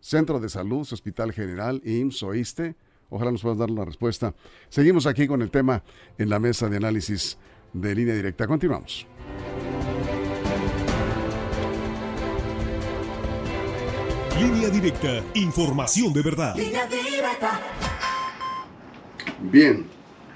centro 0.00 0.40
de 0.40 0.48
salud, 0.48 0.80
hospital 0.80 1.32
general, 1.32 1.80
IMSS 1.84 2.22
o 2.22 2.34
ISTE, 2.34 2.76
ojalá 3.08 3.32
nos 3.32 3.42
puedas 3.42 3.58
dar 3.58 3.70
la 3.70 3.84
respuesta. 3.84 4.34
Seguimos 4.68 5.06
aquí 5.06 5.26
con 5.26 5.42
el 5.42 5.50
tema 5.50 5.82
en 6.18 6.28
la 6.28 6.38
mesa 6.38 6.68
de 6.68 6.76
análisis 6.76 7.38
de 7.72 7.94
línea 7.94 8.14
directa. 8.14 8.46
Continuamos. 8.46 9.06
Línea 14.40 14.70
directa, 14.70 15.22
información 15.34 16.12
de 16.14 16.22
verdad. 16.22 16.56
Línea 16.56 16.86
directa. 16.86 17.60
Bien, 19.42 19.84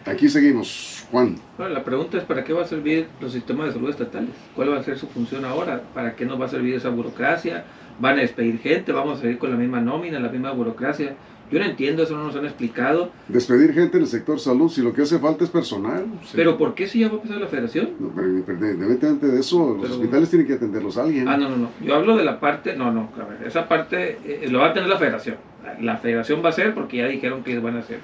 aquí 0.04 0.28
seguimos. 0.28 0.93
Juan. 1.14 1.36
Bueno, 1.56 1.72
la 1.72 1.84
pregunta 1.84 2.18
es, 2.18 2.24
¿para 2.24 2.42
qué 2.42 2.52
va 2.52 2.62
a 2.62 2.66
servir 2.66 3.06
los 3.20 3.32
sistemas 3.32 3.68
de 3.68 3.74
salud 3.74 3.88
estatales? 3.88 4.30
¿Cuál 4.56 4.72
va 4.72 4.80
a 4.80 4.82
ser 4.82 4.98
su 4.98 5.06
función 5.06 5.44
ahora? 5.44 5.80
¿Para 5.94 6.16
qué 6.16 6.26
nos 6.26 6.40
va 6.40 6.46
a 6.46 6.48
servir 6.48 6.74
esa 6.74 6.88
burocracia? 6.88 7.64
¿Van 8.00 8.18
a 8.18 8.22
despedir 8.22 8.58
gente? 8.58 8.90
¿Vamos 8.90 9.18
a 9.18 9.20
seguir 9.20 9.38
con 9.38 9.52
la 9.52 9.56
misma 9.56 9.80
nómina, 9.80 10.18
la 10.18 10.28
misma 10.28 10.50
burocracia? 10.50 11.14
Yo 11.52 11.60
no 11.60 11.66
entiendo, 11.66 12.02
eso 12.02 12.16
no 12.16 12.24
nos 12.24 12.34
han 12.34 12.46
explicado. 12.46 13.12
Despedir 13.28 13.72
gente 13.74 13.98
en 13.98 14.02
el 14.02 14.08
sector 14.08 14.40
salud, 14.40 14.68
si 14.68 14.82
lo 14.82 14.92
que 14.92 15.02
hace 15.02 15.20
falta 15.20 15.44
es 15.44 15.50
personal. 15.50 16.04
¿Pero 16.34 16.58
por 16.58 16.74
qué 16.74 16.88
si 16.88 16.98
ya 16.98 17.08
va 17.08 17.18
a 17.18 17.22
pasar 17.22 17.36
la 17.36 17.46
federación? 17.46 17.90
No, 18.00 18.10
pero 18.12 18.26
independientemente 18.26 19.28
de 19.28 19.38
eso, 19.38 19.78
los 19.80 19.92
hospitales 19.92 20.30
tienen 20.30 20.48
que 20.48 20.54
atenderlos 20.54 20.98
a 20.98 21.04
alguien. 21.04 21.28
Ah, 21.28 21.36
no, 21.36 21.48
no, 21.48 21.56
no. 21.56 21.70
Yo 21.80 21.94
hablo 21.94 22.16
de 22.16 22.24
la 22.24 22.40
parte, 22.40 22.74
no, 22.74 22.90
no, 22.90 23.10
a 23.20 23.24
ver, 23.24 23.46
esa 23.46 23.68
parte 23.68 24.18
eh, 24.24 24.48
lo 24.50 24.58
va 24.58 24.70
a 24.70 24.72
tener 24.72 24.88
la 24.88 24.98
federación. 24.98 25.36
La 25.80 25.96
federación 25.98 26.42
va 26.42 26.46
a 26.46 26.50
hacer 26.50 26.74
porque 26.74 26.96
ya 26.96 27.06
dijeron 27.06 27.44
que 27.44 27.56
van 27.60 27.76
a 27.76 27.80
hacer. 27.80 28.00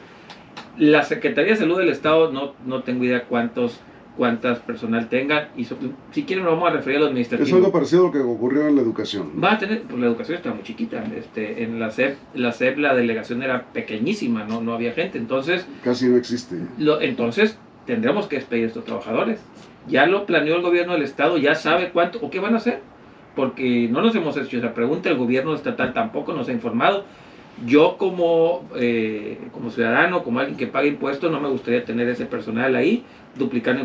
La 0.81 1.03
Secretaría 1.03 1.53
de 1.53 1.59
Salud 1.59 1.79
del 1.79 1.91
Estado, 1.91 2.33
no, 2.33 2.55
no 2.65 2.83
tengo 2.83 3.05
idea 3.05 3.25
cuántos 3.25 3.81
cuántas 4.17 4.59
personal 4.59 5.09
tengan 5.09 5.49
y 5.57 5.65
si 5.65 6.25
quieren 6.25 6.45
nos 6.45 6.55
vamos 6.55 6.69
a 6.69 6.73
referir 6.73 6.97
a 6.97 7.01
los 7.01 7.09
administrativos. 7.09 7.49
Es 7.49 7.55
algo 7.55 7.73
parecido 7.73 8.03
a 8.03 8.07
lo 8.07 8.13
que 8.13 8.19
ocurrió 8.19 8.67
en 8.67 8.77
la 8.77 8.83
educación. 8.83 9.33
Va 9.43 9.53
a 9.53 9.59
tener, 9.59 9.83
pues 9.83 9.99
la 9.99 10.07
educación 10.07 10.37
está 10.37 10.53
muy 10.53 10.63
chiquita, 10.63 11.03
este, 11.17 11.63
en 11.63 11.79
la 11.79 11.91
SEP, 11.91 12.17
la 12.35 12.53
SEP 12.53 12.79
la 12.79 12.95
delegación 12.95 13.43
era 13.43 13.67
pequeñísima, 13.73 14.45
no, 14.45 14.61
no 14.61 14.75
había 14.75 14.93
gente, 14.93 15.17
entonces... 15.17 15.67
Casi 15.85 16.09
no 16.09 16.17
existe. 16.17 16.57
Lo, 16.79 17.01
entonces 17.01 17.59
tendremos 17.87 18.27
que 18.27 18.37
despedir 18.37 18.65
a 18.65 18.69
estos 18.69 18.85
trabajadores. 18.85 19.41
Ya 19.89 20.07
lo 20.07 20.27
planeó 20.27 20.57
el 20.57 20.63
gobierno 20.63 20.93
del 20.95 21.03
estado, 21.03 21.39
ya 21.39 21.55
sabe 21.55 21.91
cuánto 21.91 22.19
o 22.21 22.31
qué 22.31 22.41
van 22.41 22.55
a 22.55 22.59
hacer, 22.59 22.81
porque 23.37 23.89
no 23.91 24.03
nos 24.03 24.15
hemos 24.15 24.37
hecho 24.37 24.59
esa 24.59 24.75
pregunta, 24.75 25.09
el 25.09 25.17
gobierno 25.17 25.55
estatal 25.55 25.95
tampoco 25.95 26.33
nos 26.33 26.49
ha 26.49 26.53
informado 26.53 27.05
yo 27.67 27.97
como, 27.99 28.69
eh, 28.77 29.39
como 29.53 29.71
ciudadano, 29.71 30.23
como 30.23 30.41
alguien 30.41 30.57
que 30.57 30.67
paga 30.67 30.87
impuestos, 30.87 31.31
no 31.31 31.41
me 31.41 31.49
gustaría 31.49 31.85
tener 31.85 32.09
ese 32.09 32.27
personal 32.27 32.75
ahí, 32.77 33.05
duplicando 33.37 33.85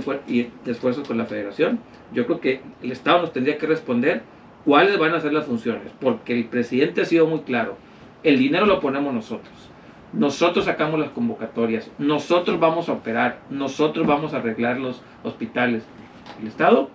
esfuerzos 0.66 1.08
con 1.08 1.18
la 1.18 1.26
federación. 1.26 1.80
Yo 2.14 2.26
creo 2.26 2.40
que 2.40 2.62
el 2.82 2.92
Estado 2.92 3.22
nos 3.22 3.34
tendría 3.34 3.58
que 3.58 3.68
responder 3.68 4.24
cuáles 4.64 4.98
van 4.98 5.14
a 5.14 5.20
ser 5.20 5.34
las 5.34 5.46
funciones, 5.46 5.92
porque 6.00 6.34
el 6.34 6.46
presidente 6.46 7.02
ha 7.02 7.06
sido 7.06 7.28
muy 7.28 7.40
claro, 7.40 7.78
el 8.24 8.38
dinero 8.38 8.66
lo 8.66 8.80
ponemos 8.80 9.14
nosotros. 9.14 9.54
Nosotros 10.14 10.66
sacamos 10.66 11.00
las 11.00 11.10
convocatorias, 11.10 11.92
nosotros 11.98 12.60
vamos 12.60 12.88
a 12.88 12.94
operar, 12.94 13.40
nosotros 13.50 14.08
vamos 14.08 14.34
a 14.34 14.38
arreglar 14.38 14.80
los 14.80 15.02
hospitales. 15.24 15.84
El 16.42 16.48
Estado 16.48 16.90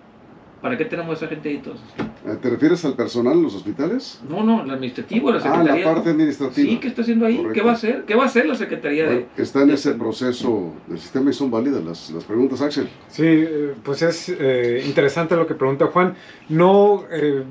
¿Para 0.61 0.77
qué 0.77 0.85
tenemos 0.85 1.17
esa 1.17 1.27
gente 1.27 1.49
ahí 1.49 1.55
entonces? 1.55 1.87
Eh, 2.31 2.37
¿Te 2.41 2.49
refieres 2.49 2.83
al 2.85 2.93
personal 2.93 3.33
en 3.33 3.43
los 3.43 3.55
hospitales? 3.55 4.21
No, 4.29 4.43
no, 4.43 4.63
el 4.63 4.71
administrativo, 4.71 5.31
la 5.31 5.39
secretaría. 5.39 5.73
Ah, 5.73 5.87
la 5.89 5.93
parte 5.93 6.09
administrativa. 6.11 6.69
Sí, 6.69 6.77
¿qué 6.77 6.87
está 6.87 7.01
haciendo 7.01 7.25
ahí? 7.25 7.43
¿Qué 7.53 7.61
va 7.61 7.71
a 7.71 7.73
hacer? 7.73 8.03
¿Qué 8.05 8.15
va 8.15 8.23
a 8.23 8.25
hacer 8.27 8.45
la 8.45 8.55
secretaría 8.55 9.07
de...? 9.07 9.25
Está 9.37 9.63
en 9.63 9.71
ese 9.71 9.93
proceso 9.93 10.73
del 10.87 10.99
sistema 10.99 11.29
y 11.29 11.33
son 11.33 11.51
válidas 11.51 11.83
las, 11.83 12.11
las 12.11 12.23
preguntas, 12.23 12.61
Axel. 12.61 12.87
Sí, 13.07 13.23
eh, 13.25 13.73
pues 13.83 14.01
es 14.01 14.29
eh, 14.29 14.83
interesante 14.85 15.35
lo 15.35 15.47
que 15.47 15.55
pregunta 15.55 15.87
Juan. 15.87 16.15
No, 16.49 17.03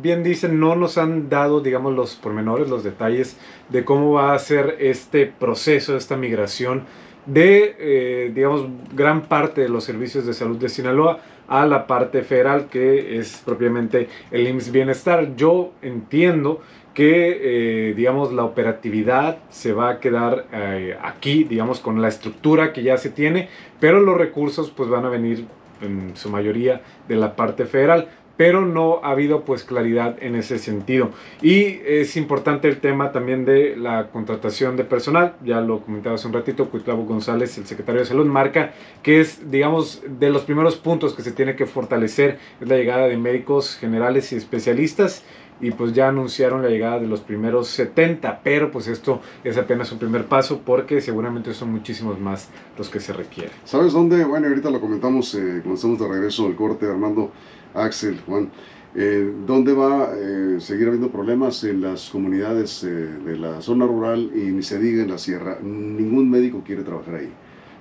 bien 0.03 0.23
dicen, 0.23 0.59
no 0.61 0.77
nos 0.77 0.99
han 0.99 1.29
dado, 1.29 1.61
digamos, 1.61 1.95
los 1.95 2.15
pormenores, 2.15 2.69
los 2.69 2.85
detalles 2.85 3.37
de 3.69 3.85
cómo 3.85 4.13
va 4.13 4.35
a 4.35 4.39
ser 4.39 4.77
este 4.79 5.27
proceso, 5.27 5.97
esta 5.97 6.17
migración 6.17 6.85
de, 7.27 8.31
digamos, 8.35 8.67
gran 8.95 9.23
parte 9.23 9.63
de 9.63 9.69
los 9.69 9.85
servicios 9.85 10.27
de 10.27 10.35
salud 10.35 10.57
de 10.59 10.69
Sinaloa 10.69 11.21
a 11.51 11.67
la 11.67 11.87
parte 11.89 12.23
federal 12.23 12.69
que 12.69 13.19
es 13.19 13.43
propiamente 13.45 14.09
el 14.31 14.47
IMSS 14.47 14.71
Bienestar. 14.71 15.35
Yo 15.35 15.73
entiendo 15.83 16.61
que, 16.95 17.89
eh, 17.91 17.95
digamos, 17.95 18.33
la 18.33 18.45
operatividad 18.45 19.39
se 19.51 19.73
va 19.73 19.91
a 19.91 20.01
quedar 20.01 20.47
eh, 20.53 20.97
aquí, 21.03 21.43
digamos, 21.43 21.81
con 21.81 22.01
la 22.01 22.09
estructura 22.09 22.73
que 22.73 22.85
ya 22.85 22.97
se 22.97 23.11
tiene, 23.11 23.49
pero 23.81 24.01
los 24.01 24.17
recursos 24.17 24.71
pues 24.71 24.89
van 24.89 25.05
a 25.05 25.09
venir 25.09 25.45
en 25.83 26.17
su 26.17 26.31
mayoría 26.31 26.83
de 27.09 27.17
la 27.17 27.35
parte 27.35 27.65
federal 27.65 28.09
pero 28.41 28.65
no 28.65 29.01
ha 29.03 29.11
habido 29.11 29.43
pues 29.43 29.65
claridad 29.65 30.17
en 30.23 30.35
ese 30.35 30.59
sentido. 30.59 31.11
Y 31.43 31.81
es 31.85 32.17
importante 32.17 32.69
el 32.69 32.81
tema 32.81 33.13
también 33.13 33.45
de 33.45 33.77
la 33.77 34.07
contratación 34.07 34.79
de 34.79 34.85
personal, 34.85 35.35
ya 35.45 35.61
lo 35.61 35.81
comentaba 35.81 36.15
hace 36.15 36.27
un 36.27 36.33
ratito, 36.33 36.71
Cuitlavo 36.71 37.05
González, 37.05 37.59
el 37.59 37.67
secretario 37.67 38.01
de 38.01 38.07
Salud, 38.07 38.25
marca 38.25 38.73
que 39.03 39.21
es, 39.21 39.51
digamos, 39.51 40.03
de 40.07 40.31
los 40.31 40.45
primeros 40.45 40.77
puntos 40.77 41.13
que 41.13 41.21
se 41.21 41.33
tiene 41.33 41.55
que 41.55 41.67
fortalecer, 41.67 42.39
es 42.63 42.67
la 42.67 42.77
llegada 42.77 43.09
de 43.09 43.19
médicos 43.19 43.77
generales 43.77 44.33
y 44.33 44.37
especialistas, 44.37 45.23
y 45.61 45.71
pues 45.73 45.93
ya 45.93 46.09
anunciaron 46.09 46.63
la 46.63 46.69
llegada 46.69 46.99
de 46.99 47.07
los 47.07 47.21
primeros 47.21 47.69
70, 47.69 48.41
pero 48.43 48.71
pues 48.71 48.89
esto 48.89 49.21
es 49.45 49.57
apenas 49.57 49.93
un 49.93 49.99
primer 49.99 50.27
paso 50.27 50.61
porque 50.65 51.01
seguramente 51.01 51.55
son 51.55 51.73
muchísimos 51.73 52.19
más 52.19 52.49
los 52.79 52.89
que 52.89 53.01
se 53.01 53.13
requieren. 53.13 53.53
¿Sabes 53.65 53.93
dónde? 53.93 54.25
Bueno, 54.25 54.49
ahorita 54.49 54.71
lo 54.71 54.81
comentamos 54.81 55.35
eh, 55.35 55.61
cuando 55.63 55.75
estamos 55.75 55.99
de 55.99 56.09
regreso 56.09 56.45
del 56.45 56.57
corte, 56.57 56.87
Armando. 56.87 57.31
Axel, 57.75 58.21
Juan, 58.27 58.51
eh, 58.95 59.33
¿dónde 59.47 59.73
va 59.73 60.07
a 60.07 60.17
eh, 60.17 60.61
seguir 60.61 60.89
habiendo 60.89 61.11
problemas 61.11 61.63
en 61.63 61.81
las 61.81 62.11
comunidades 62.11 62.83
eh, 62.83 62.89
de 62.89 63.37
la 63.39 63.63
zona 63.63 63.87
rural 63.87 64.33
y 64.35 64.51
ni 64.51 64.63
se 64.63 64.79
diga 64.79 65.03
en 65.03 65.11
la 65.11 65.19
sierra? 65.19 65.59
Ningún 65.63 66.29
médico 66.29 66.63
quiere 66.67 66.83
trabajar 66.83 67.17
ahí. 67.17 67.31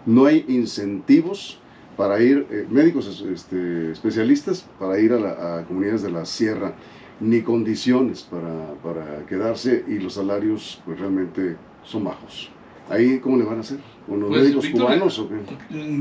No 0.06 0.26
hay 0.26 0.46
incentivos 0.48 1.60
para 1.98 2.22
ir, 2.22 2.68
médicos 2.70 3.26
este, 3.30 3.92
especialistas, 3.92 4.66
para 4.80 5.00
ir 5.00 5.12
a, 5.12 5.58
a, 5.58 5.66
comunidades 5.66 6.02
de 6.02 6.12
la 6.12 6.26
sierra, 6.26 6.74
ni 7.20 7.42
condiciones 7.42 8.24
para, 8.24 8.74
para 8.84 9.26
quedarse 9.26 9.84
y 9.88 10.00
los 10.00 10.14
salarios 10.14 10.82
pues 10.86 11.00
realmente 11.00 11.58
son 11.84 12.06
bajos. 12.06 12.50
¿Ahí 12.90 13.20
cómo 13.20 13.38
le 13.38 13.44
van 13.44 13.58
a 13.58 13.60
hacer? 13.60 13.78
¿O 14.08 14.16
los 14.16 14.30
pues, 14.30 14.42
médicos 14.42 14.68
cubanos 14.70 15.20
o 15.20 15.30
qué? 15.30 15.36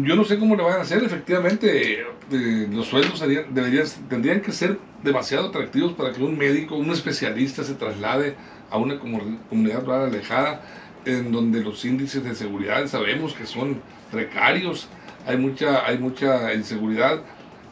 Yo 0.04 0.16
no 0.16 0.24
sé 0.24 0.38
cómo 0.38 0.56
le 0.56 0.62
van 0.62 0.78
a 0.78 0.80
hacer, 0.80 1.04
efectivamente, 1.04 2.00
eh, 2.30 2.68
los 2.72 2.86
sueldos 2.86 3.20
deberían, 3.20 3.86
tendrían 4.08 4.40
que 4.40 4.52
ser 4.52 4.78
demasiado 5.02 5.48
atractivos 5.48 5.92
para 5.92 6.12
que 6.12 6.22
un 6.22 6.38
médico, 6.38 6.76
un 6.76 6.90
especialista 6.90 7.62
se 7.62 7.74
traslade 7.74 8.36
a 8.70 8.78
una 8.78 8.98
comunidad 8.98 9.84
rural 9.84 10.08
alejada, 10.08 10.62
en 11.04 11.30
donde 11.30 11.62
los 11.62 11.84
índices 11.84 12.24
de 12.24 12.34
seguridad 12.34 12.86
sabemos 12.86 13.34
que 13.34 13.44
son 13.44 13.80
precarios, 14.10 14.88
hay 15.26 15.36
mucha, 15.36 15.86
hay 15.86 15.98
mucha 15.98 16.54
inseguridad 16.54 17.22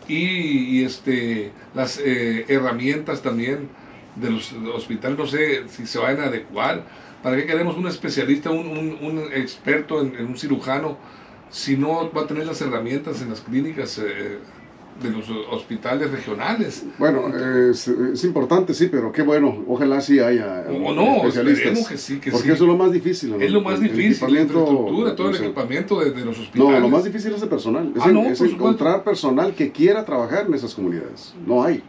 y, 0.09 0.85
este, 0.85 1.53
las 1.75 1.99
eh, 1.99 2.45
herramientas 2.49 3.23
también 3.23 3.69
de 4.17 4.31
los 4.31 4.53
hospitales, 4.75 5.19
no 5.19 5.27
sé 5.27 5.69
si 5.69 5.87
se 5.87 5.99
van 5.99 6.21
a 6.21 6.25
adecuar. 6.25 6.85
¿Para 7.23 7.37
qué 7.37 7.47
queremos 7.47 7.77
un 7.77 7.87
especialista, 7.89 8.51
un, 8.51 8.99
un, 9.01 9.19
experto 9.33 10.01
en, 10.01 10.27
un 10.27 10.37
cirujano, 10.37 10.97
si 11.51 11.77
no 11.77 12.11
va 12.13 12.23
a 12.23 12.27
tener 12.27 12.47
las 12.47 12.61
herramientas 12.61 13.21
en 13.23 13.31
las 13.31 13.41
clínicas 13.41 13.99
eh, 13.99 14.39
de 15.03 15.11
los 15.11 15.29
hospitales 15.51 16.11
regionales? 16.11 16.85
Bueno, 16.99 17.29
es, 17.71 18.25
importante, 18.25 18.75
sí, 18.75 18.89
pero 18.91 19.13
qué 19.13 19.23
bueno, 19.23 19.65
ojalá 19.67 20.01
sí 20.01 20.19
haya 20.19 20.65
o 20.69 20.93
no, 20.93 21.27
especialistas. 21.27 21.89
Que 21.89 21.97
sí, 21.99 22.19
que 22.19 22.31
porque 22.31 22.53
eso 22.53 22.65
es 22.65 22.69
lo 22.69 22.77
más 22.77 22.93
difícil. 22.93 23.35
Es 23.41 23.51
lo 23.51 23.61
más 23.61 23.81
difícil, 23.81 24.33
la 24.33 24.43
infraestructura, 24.43 25.15
todo 25.15 25.31
el 25.31 25.37
equipamiento 25.37 26.01
de, 26.01 26.25
los 26.25 26.39
hospitales. 26.39 26.75
No, 26.75 26.81
lo 26.81 26.89
más 26.89 27.05
difícil 27.05 27.33
es 27.35 27.43
el 27.43 27.49
personal, 27.49 27.93
es, 27.95 28.03
ah, 28.03 28.29
es 28.31 28.41
encontrar 28.41 29.05
personal 29.05 29.55
que 29.55 29.71
quiera 29.71 30.05
trabajar 30.05 30.47
en 30.47 30.55
esas 30.55 30.75
comunidades. 30.75 31.35
No 31.47 31.63
hay. 31.63 31.83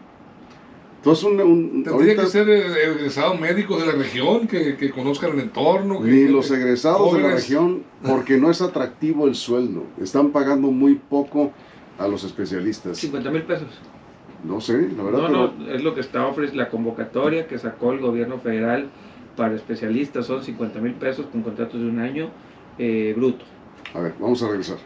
Entonces, 0.98 1.24
un, 1.26 1.84
Tendría 1.86 2.16
que 2.16 2.26
ser 2.26 2.50
eh, 2.50 2.92
egresados 2.98 3.40
médicos 3.40 3.80
de 3.80 3.86
la 3.86 3.94
región 3.94 4.48
que, 4.48 4.92
conozcan 4.94 5.32
el 5.34 5.40
entorno. 5.40 6.02
ni 6.02 6.28
los 6.28 6.52
egresados 6.52 7.14
de 7.14 7.22
la 7.22 7.36
región, 7.36 7.84
porque 8.06 8.38
no 8.38 8.52
es 8.52 8.62
atractivo 8.62 9.28
el 9.28 9.36
sueldo. 9.36 9.84
Están 10.02 10.32
pagando 10.32 10.70
muy 10.70 10.96
poco 10.96 11.52
a 11.98 12.08
los 12.08 12.24
especialistas. 12.24 12.98
50 12.98 13.30
mil 13.32 13.44
pesos. 13.44 13.68
No 14.44 14.62
sé, 14.62 14.90
la 14.96 15.04
verdad. 15.04 15.30
No, 15.30 15.52
no, 15.52 15.72
es 15.72 15.84
lo 15.84 15.96
que 15.96 16.02
está 16.02 16.26
ofreciendo 16.28 16.64
la 16.64 16.70
convocatoria 16.70 17.48
que 17.48 17.58
sacó 17.58 17.92
el 17.92 18.00
gobierno 18.00 18.40
federal 18.40 18.90
para 19.36 19.56
especialistas. 19.56 20.26
Son 20.28 20.44
50 20.44 20.80
mil 20.80 20.94
pesos 20.94 21.26
con 21.28 21.42
contratos 21.42 21.80
de 21.80 21.88
un 21.88 22.00
año 22.00 22.30
eh, 22.78 23.14
bruto. 23.16 23.46
A 23.94 24.00
ver, 24.00 24.14
vamos 24.20 24.44
a 24.44 24.48
regresar. 24.48 24.78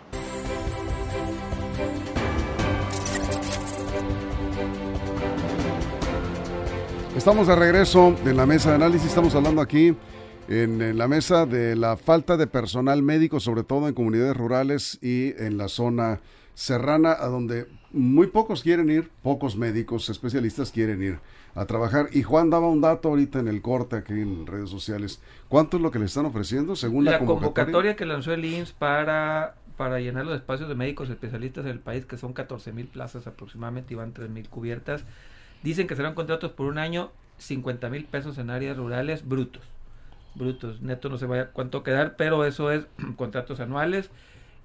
Estamos 7.15 7.47
de 7.47 7.55
regreso 7.55 8.15
en 8.25 8.37
la 8.37 8.45
mesa 8.45 8.69
de 8.69 8.75
análisis. 8.75 9.09
Estamos 9.09 9.35
hablando 9.35 9.61
aquí 9.61 9.93
en, 10.47 10.81
en, 10.81 10.97
la 10.97 11.07
mesa 11.09 11.45
de 11.45 11.75
la 11.75 11.97
falta 11.97 12.37
de 12.37 12.47
personal 12.47 13.03
médico, 13.03 13.39
sobre 13.41 13.63
todo 13.63 13.89
en 13.89 13.93
comunidades 13.93 14.35
rurales 14.35 14.97
y 15.01 15.33
en 15.37 15.57
la 15.57 15.67
zona 15.67 16.21
serrana, 16.61 17.13
a 17.19 17.27
donde 17.27 17.65
muy 17.91 18.27
pocos 18.27 18.61
quieren 18.61 18.91
ir, 18.91 19.09
pocos 19.23 19.57
médicos 19.57 20.09
especialistas 20.09 20.71
quieren 20.71 21.01
ir 21.01 21.17
a 21.55 21.65
trabajar. 21.65 22.09
Y 22.11 22.21
Juan 22.21 22.51
daba 22.51 22.69
un 22.69 22.81
dato 22.81 23.09
ahorita 23.09 23.39
en 23.39 23.47
el 23.47 23.63
corte 23.63 23.95
aquí 23.95 24.13
en 24.13 24.45
redes 24.45 24.69
sociales. 24.69 25.19
¿Cuánto 25.49 25.77
es 25.77 25.83
lo 25.83 25.89
que 25.89 25.97
le 25.97 26.05
están 26.05 26.27
ofreciendo 26.27 26.75
según 26.75 27.05
la, 27.05 27.13
la 27.13 27.19
convocatoria? 27.19 27.95
que 27.95 28.05
lanzó 28.05 28.31
el 28.31 28.45
IMSS 28.45 28.73
para, 28.73 29.55
para 29.75 29.99
llenar 29.99 30.25
los 30.25 30.35
espacios 30.35 30.69
de 30.69 30.75
médicos 30.75 31.09
especialistas 31.09 31.65
en 31.65 31.71
el 31.71 31.79
país, 31.79 32.05
que 32.05 32.17
son 32.17 32.31
14 32.31 32.71
mil 32.73 32.85
plazas 32.85 33.25
aproximadamente 33.25 33.95
y 33.95 33.97
van 33.97 34.13
3 34.13 34.29
mil 34.29 34.47
cubiertas? 34.47 35.03
Dicen 35.63 35.87
que 35.87 35.95
serán 35.95 36.13
contratos 36.13 36.51
por 36.51 36.67
un 36.67 36.77
año, 36.77 37.11
50 37.39 37.89
mil 37.89 38.05
pesos 38.05 38.37
en 38.37 38.51
áreas 38.51 38.77
rurales 38.77 39.27
brutos. 39.27 39.63
Brutos, 40.35 40.79
neto 40.81 41.09
no 41.09 41.17
se 41.17 41.25
vaya 41.25 41.47
cuánto 41.47 41.81
quedar, 41.81 42.15
pero 42.17 42.45
eso 42.45 42.71
es 42.71 42.85
contratos 43.17 43.59
anuales. 43.59 44.11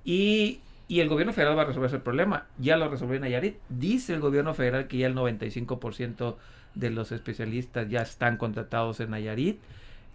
Y, 0.04 0.60
y, 0.88 1.00
el 1.00 1.08
gobierno 1.08 1.32
federal 1.32 1.56
va 1.56 1.62
a 1.62 1.66
resolver 1.66 1.88
ese 1.88 1.98
problema. 1.98 2.46
Ya 2.58 2.76
lo 2.76 2.88
resolvió 2.88 3.18
Nayarit. 3.18 3.56
Dice 3.68 4.14
el 4.14 4.20
gobierno 4.20 4.54
federal 4.54 4.86
que 4.86 4.98
ya 4.98 5.06
el 5.06 5.14
95% 5.14 6.36
de 6.74 6.90
los 6.90 7.12
especialistas 7.12 7.88
ya 7.88 8.02
están 8.02 8.36
contratados 8.36 9.00
en 9.00 9.10
Nayarit. 9.10 9.58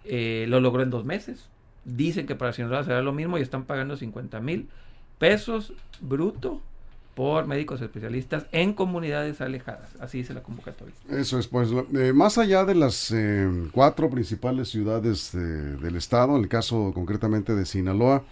Eh, 0.06 0.46
lo 0.48 0.60
logró 0.60 0.84
en 0.84 0.90
dos 0.90 1.06
meses. 1.06 1.50
Dicen 1.86 2.28
que 2.28 2.36
para 2.36 2.54
Sinaloa 2.54 2.84
será 2.84 3.02
lo 3.02 3.12
mismo 3.12 3.38
y 3.38 3.42
están 3.42 3.66
pagando 3.66 3.98
50 3.98 4.40
mil 4.40 4.70
pesos 5.18 5.74
bruto 6.00 6.62
por 7.16 7.46
médicos 7.46 7.82
especialistas 7.82 8.46
en 8.52 8.74
comunidades 8.74 9.42
alejadas. 9.42 9.90
Así 10.00 10.20
dice 10.20 10.34
la 10.34 10.42
convocatoria. 10.42 10.96
Eso 11.10 11.38
es, 11.38 11.48
pues, 11.48 11.70
eh, 11.94 12.14
más 12.14 12.38
allá 12.38 12.66
de 12.66 12.76
las 12.76 13.12
eh, 13.12 13.48
cuatro 13.72 14.10
principales 14.10 14.70
ciudades 14.70 15.32
de, 15.34 15.78
del 15.78 15.96
estado, 15.98 16.36
en 16.36 16.44
el 16.44 16.50
caso 16.50 16.92
concretamente 16.94 17.54
de 17.54 17.66
Sinaloa, 17.66 18.24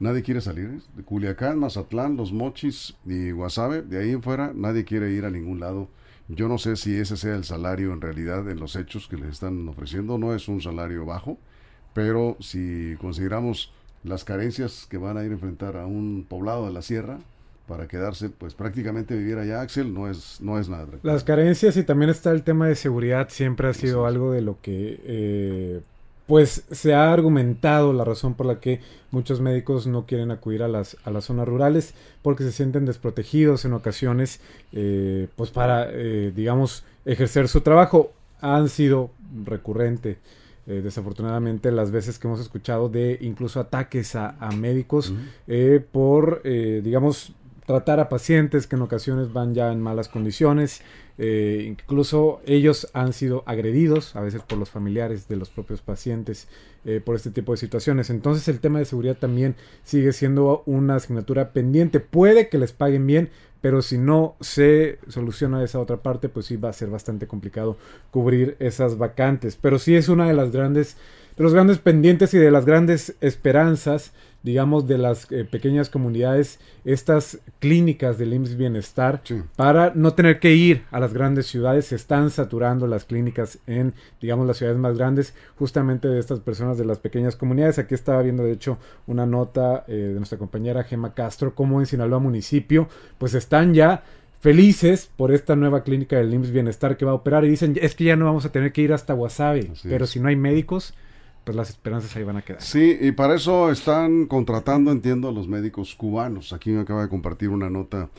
nadie 0.00 0.22
quiere 0.22 0.40
salir. 0.40 0.82
De 0.96 1.02
Culiacán, 1.02 1.58
Mazatlán, 1.58 2.16
Los 2.16 2.32
Mochis 2.32 2.96
y 3.04 3.30
Guasave, 3.30 3.82
de 3.82 3.98
ahí 3.98 4.10
en 4.10 4.22
fuera, 4.22 4.52
nadie 4.54 4.84
quiere 4.84 5.10
ir 5.12 5.24
a 5.24 5.30
ningún 5.30 5.60
lado. 5.60 5.88
Yo 6.28 6.48
no 6.48 6.58
sé 6.58 6.76
si 6.76 6.94
ese 6.94 7.16
sea 7.16 7.36
el 7.36 7.44
salario 7.44 7.92
en 7.92 8.00
realidad 8.00 8.50
en 8.50 8.60
los 8.60 8.76
hechos 8.76 9.08
que 9.08 9.16
les 9.16 9.30
están 9.30 9.66
ofreciendo. 9.68 10.18
No 10.18 10.34
es 10.34 10.46
un 10.48 10.60
salario 10.60 11.06
bajo, 11.06 11.38
pero 11.94 12.36
si 12.40 12.96
consideramos 13.00 13.72
las 14.04 14.24
carencias 14.24 14.86
que 14.88 14.98
van 14.98 15.16
a 15.16 15.24
ir 15.24 15.30
a 15.30 15.34
enfrentar 15.34 15.76
a 15.76 15.86
un 15.86 16.26
poblado 16.28 16.66
de 16.66 16.72
la 16.72 16.82
sierra, 16.82 17.18
para 17.68 17.86
quedarse, 17.86 18.30
pues 18.30 18.54
prácticamente 18.54 19.14
vivir 19.14 19.36
allá, 19.36 19.60
Axel, 19.60 19.92
no 19.92 20.08
es, 20.08 20.40
no 20.40 20.58
es 20.58 20.68
nada. 20.70 20.86
Las 21.02 21.22
carencias 21.22 21.76
y 21.76 21.84
también 21.84 22.10
está 22.10 22.32
el 22.32 22.42
tema 22.42 22.66
de 22.66 22.74
seguridad, 22.74 23.28
siempre 23.28 23.68
ha 23.68 23.74
sido 23.74 24.06
algo 24.06 24.32
de 24.32 24.40
lo 24.40 24.58
que, 24.62 24.98
eh, 25.04 25.80
pues 26.28 26.62
se 26.70 26.94
ha 26.94 27.10
argumentado 27.10 27.94
la 27.94 28.04
razón 28.04 28.34
por 28.34 28.44
la 28.44 28.60
que 28.60 28.80
muchos 29.10 29.40
médicos 29.40 29.86
no 29.86 30.04
quieren 30.04 30.30
acudir 30.30 30.62
a 30.62 30.68
las, 30.68 30.98
a 31.04 31.10
las 31.10 31.24
zonas 31.24 31.48
rurales, 31.48 31.94
porque 32.20 32.44
se 32.44 32.52
sienten 32.52 32.84
desprotegidos 32.84 33.64
en 33.64 33.72
ocasiones, 33.72 34.40
eh, 34.72 35.28
pues 35.36 35.50
para, 35.50 35.88
eh, 35.90 36.30
digamos, 36.36 36.84
ejercer 37.06 37.48
su 37.48 37.62
trabajo. 37.62 38.12
Han 38.42 38.68
sido 38.68 39.10
recurrente. 39.44 40.18
Eh, 40.66 40.82
desafortunadamente 40.84 41.72
las 41.72 41.90
veces 41.90 42.18
que 42.18 42.28
hemos 42.28 42.40
escuchado 42.40 42.90
de 42.90 43.16
incluso 43.22 43.58
ataques 43.58 44.14
a, 44.14 44.36
a 44.38 44.50
médicos 44.52 45.08
uh 45.08 45.14
-huh. 45.14 45.18
eh, 45.48 45.84
por, 45.90 46.42
digamos, 46.42 47.32
tratar 47.68 48.00
a 48.00 48.08
pacientes 48.08 48.66
que 48.66 48.76
en 48.76 48.82
ocasiones 48.82 49.34
van 49.34 49.54
ya 49.54 49.70
en 49.70 49.82
malas 49.82 50.08
condiciones. 50.08 50.80
Eh, 51.18 51.66
incluso 51.68 52.40
ellos 52.46 52.88
han 52.94 53.12
sido 53.12 53.42
agredidos, 53.44 54.16
a 54.16 54.22
veces 54.22 54.40
por 54.40 54.56
los 54.56 54.70
familiares 54.70 55.28
de 55.28 55.36
los 55.36 55.50
propios 55.50 55.82
pacientes, 55.82 56.48
eh, 56.86 57.02
por 57.04 57.14
este 57.14 57.30
tipo 57.30 57.52
de 57.52 57.58
situaciones. 57.58 58.08
Entonces 58.08 58.48
el 58.48 58.60
tema 58.60 58.78
de 58.78 58.86
seguridad 58.86 59.18
también 59.18 59.54
sigue 59.84 60.14
siendo 60.14 60.62
una 60.64 60.94
asignatura 60.94 61.52
pendiente. 61.52 62.00
Puede 62.00 62.48
que 62.48 62.56
les 62.56 62.72
paguen 62.72 63.06
bien, 63.06 63.28
pero 63.60 63.82
si 63.82 63.98
no 63.98 64.36
se 64.40 64.98
soluciona 65.08 65.62
esa 65.62 65.78
otra 65.78 65.98
parte, 65.98 66.30
pues 66.30 66.46
sí 66.46 66.56
va 66.56 66.70
a 66.70 66.72
ser 66.72 66.88
bastante 66.88 67.26
complicado 67.26 67.76
cubrir 68.10 68.56
esas 68.60 68.96
vacantes. 68.96 69.58
Pero 69.60 69.78
sí 69.78 69.94
es 69.94 70.08
una 70.08 70.26
de 70.26 70.32
las 70.32 70.52
grandes, 70.52 70.96
de 71.36 71.44
los 71.44 71.52
grandes 71.52 71.76
pendientes 71.76 72.32
y 72.32 72.38
de 72.38 72.50
las 72.50 72.64
grandes 72.64 73.14
esperanzas 73.20 74.14
digamos, 74.42 74.86
de 74.86 74.98
las 74.98 75.30
eh, 75.32 75.44
pequeñas 75.44 75.90
comunidades, 75.90 76.60
estas 76.84 77.38
clínicas 77.58 78.18
del 78.18 78.32
IMSS 78.32 78.56
Bienestar, 78.56 79.20
sí. 79.24 79.42
para 79.56 79.92
no 79.94 80.14
tener 80.14 80.38
que 80.38 80.54
ir 80.54 80.84
a 80.90 81.00
las 81.00 81.12
grandes 81.12 81.46
ciudades. 81.46 81.86
Se 81.86 81.96
están 81.96 82.30
saturando 82.30 82.86
las 82.86 83.04
clínicas 83.04 83.58
en, 83.66 83.94
digamos, 84.20 84.46
las 84.46 84.58
ciudades 84.58 84.78
más 84.78 84.96
grandes, 84.96 85.34
justamente 85.56 86.08
de 86.08 86.18
estas 86.18 86.40
personas 86.40 86.78
de 86.78 86.84
las 86.84 86.98
pequeñas 86.98 87.36
comunidades. 87.36 87.78
Aquí 87.78 87.94
estaba 87.94 88.22
viendo, 88.22 88.44
de 88.44 88.52
hecho, 88.52 88.78
una 89.06 89.26
nota 89.26 89.84
eh, 89.88 89.92
de 89.92 90.14
nuestra 90.14 90.38
compañera 90.38 90.84
Gema 90.84 91.14
Castro, 91.14 91.54
como 91.54 91.80
en 91.80 91.86
Sinaloa 91.86 92.20
municipio, 92.20 92.88
pues 93.18 93.34
están 93.34 93.74
ya 93.74 94.04
felices 94.40 95.10
por 95.16 95.32
esta 95.32 95.56
nueva 95.56 95.82
clínica 95.82 96.16
del 96.16 96.32
IMSS 96.32 96.52
Bienestar 96.52 96.96
que 96.96 97.04
va 97.04 97.10
a 97.10 97.14
operar 97.14 97.44
y 97.44 97.48
dicen, 97.48 97.76
es 97.80 97.94
que 97.94 98.04
ya 98.04 98.16
no 98.16 98.24
vamos 98.24 98.44
a 98.44 98.52
tener 98.52 98.72
que 98.72 98.82
ir 98.82 98.92
hasta 98.92 99.14
Guasave, 99.14 99.72
pero 99.82 100.06
si 100.06 100.20
no 100.20 100.28
hay 100.28 100.36
médicos, 100.36 100.94
pues 101.48 101.56
las 101.56 101.70
esperanzas 101.70 102.14
ahí 102.14 102.24
van 102.24 102.36
a 102.36 102.42
quedar. 102.42 102.60
Sí, 102.60 102.98
y 103.00 103.12
para 103.12 103.34
eso 103.34 103.70
están 103.70 104.26
contratando, 104.26 104.92
entiendo, 104.92 105.30
a 105.30 105.32
los 105.32 105.48
médicos 105.48 105.94
cubanos. 105.94 106.52
Aquí 106.52 106.68
me 106.68 106.82
acaba 106.82 107.00
de 107.00 107.08
compartir 107.08 107.48
una 107.48 107.70
nota 107.70 108.10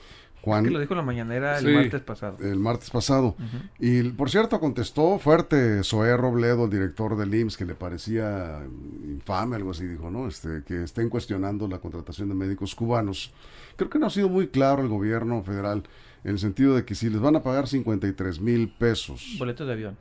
Juan. 0.41 0.65
Es 0.65 0.69
que 0.69 0.73
lo 0.73 0.79
dijo 0.79 0.95
la 0.95 1.03
mañanera 1.03 1.59
el 1.59 1.65
sí, 1.65 1.71
martes 1.71 2.01
pasado. 2.01 2.37
El 2.39 2.57
martes 2.57 2.89
pasado. 2.89 3.35
Uh 3.37 3.43
-huh. 3.43 3.69
Y 3.77 4.09
por 4.13 4.31
cierto, 4.31 4.59
contestó 4.59 5.19
fuerte 5.19 5.83
Zoé 5.83 6.17
Robledo, 6.17 6.65
el 6.65 6.71
director 6.71 7.15
del 7.17 7.35
IMSS, 7.35 7.57
que 7.57 7.65
le 7.65 7.75
parecía 7.75 8.63
infame, 9.03 9.57
algo 9.57 9.69
así, 9.69 9.85
dijo, 9.85 10.09
¿no? 10.09 10.27
Este, 10.27 10.63
que 10.65 10.85
estén 10.85 11.09
cuestionando 11.09 11.67
la 11.67 11.77
contratación 11.77 12.29
de 12.29 12.35
médicos 12.35 12.73
cubanos. 12.73 13.31
Creo 13.75 13.91
que 13.91 13.99
no 13.99 14.07
ha 14.07 14.09
sido 14.09 14.27
muy 14.27 14.47
claro 14.47 14.81
el 14.81 14.87
gobierno 14.87 15.43
federal 15.43 15.83
en 16.23 16.31
el 16.31 16.39
sentido 16.39 16.73
de 16.75 16.83
que 16.83 16.95
si 16.95 17.11
les 17.11 17.21
van 17.21 17.35
a 17.35 17.43
pagar 17.43 17.67
53 17.67 18.41
mil 18.41 18.69
pesos. 18.69 19.35
Boletos 19.37 19.67
de 19.67 19.73
avión. 19.73 19.97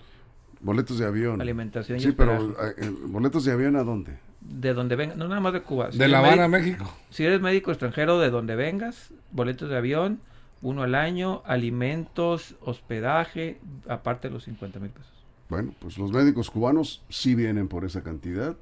Boletos 0.61 0.99
de 0.99 1.07
avión. 1.07 1.41
Alimentación. 1.41 2.01
Sí, 2.01 2.13
pero 2.13 2.55
eh, 2.61 2.91
boletos 3.07 3.45
de 3.45 3.53
avión 3.53 3.77
a 3.77 3.85
dónde? 3.85 4.19
De 4.41 4.75
donde 4.75 4.97
vengas, 4.97 5.17
no 5.17 5.29
nada 5.29 5.41
más 5.41 5.53
de 5.53 5.63
Cuba. 5.63 5.93
Si 5.93 5.99
de 5.99 6.09
La 6.09 6.19
Habana, 6.19 6.49
México. 6.49 6.93
Si 7.11 7.25
eres 7.25 7.41
médico 7.41 7.71
extranjero, 7.71 8.19
de 8.19 8.31
donde 8.31 8.57
vengas, 8.57 9.13
boletos 9.31 9.69
de 9.69 9.77
avión, 9.77 10.21
uno 10.63 10.83
al 10.83 10.95
año, 10.95 11.43
alimentos, 11.45 12.57
hospedaje, 12.61 13.61
aparte 13.89 14.29
de 14.29 14.35
los 14.35 14.45
50 14.45 14.81
mil 14.81 14.91
pesos. 14.91 15.13
Bueno, 15.49 15.75
pues 15.79 15.99
los 15.99 16.13
médicos 16.13 16.51
cubanos 16.51 17.03
sí 17.09 17.35
vienen 17.35 17.69
por 17.69 17.85
esa 17.85 18.03
cantidad 18.03 18.57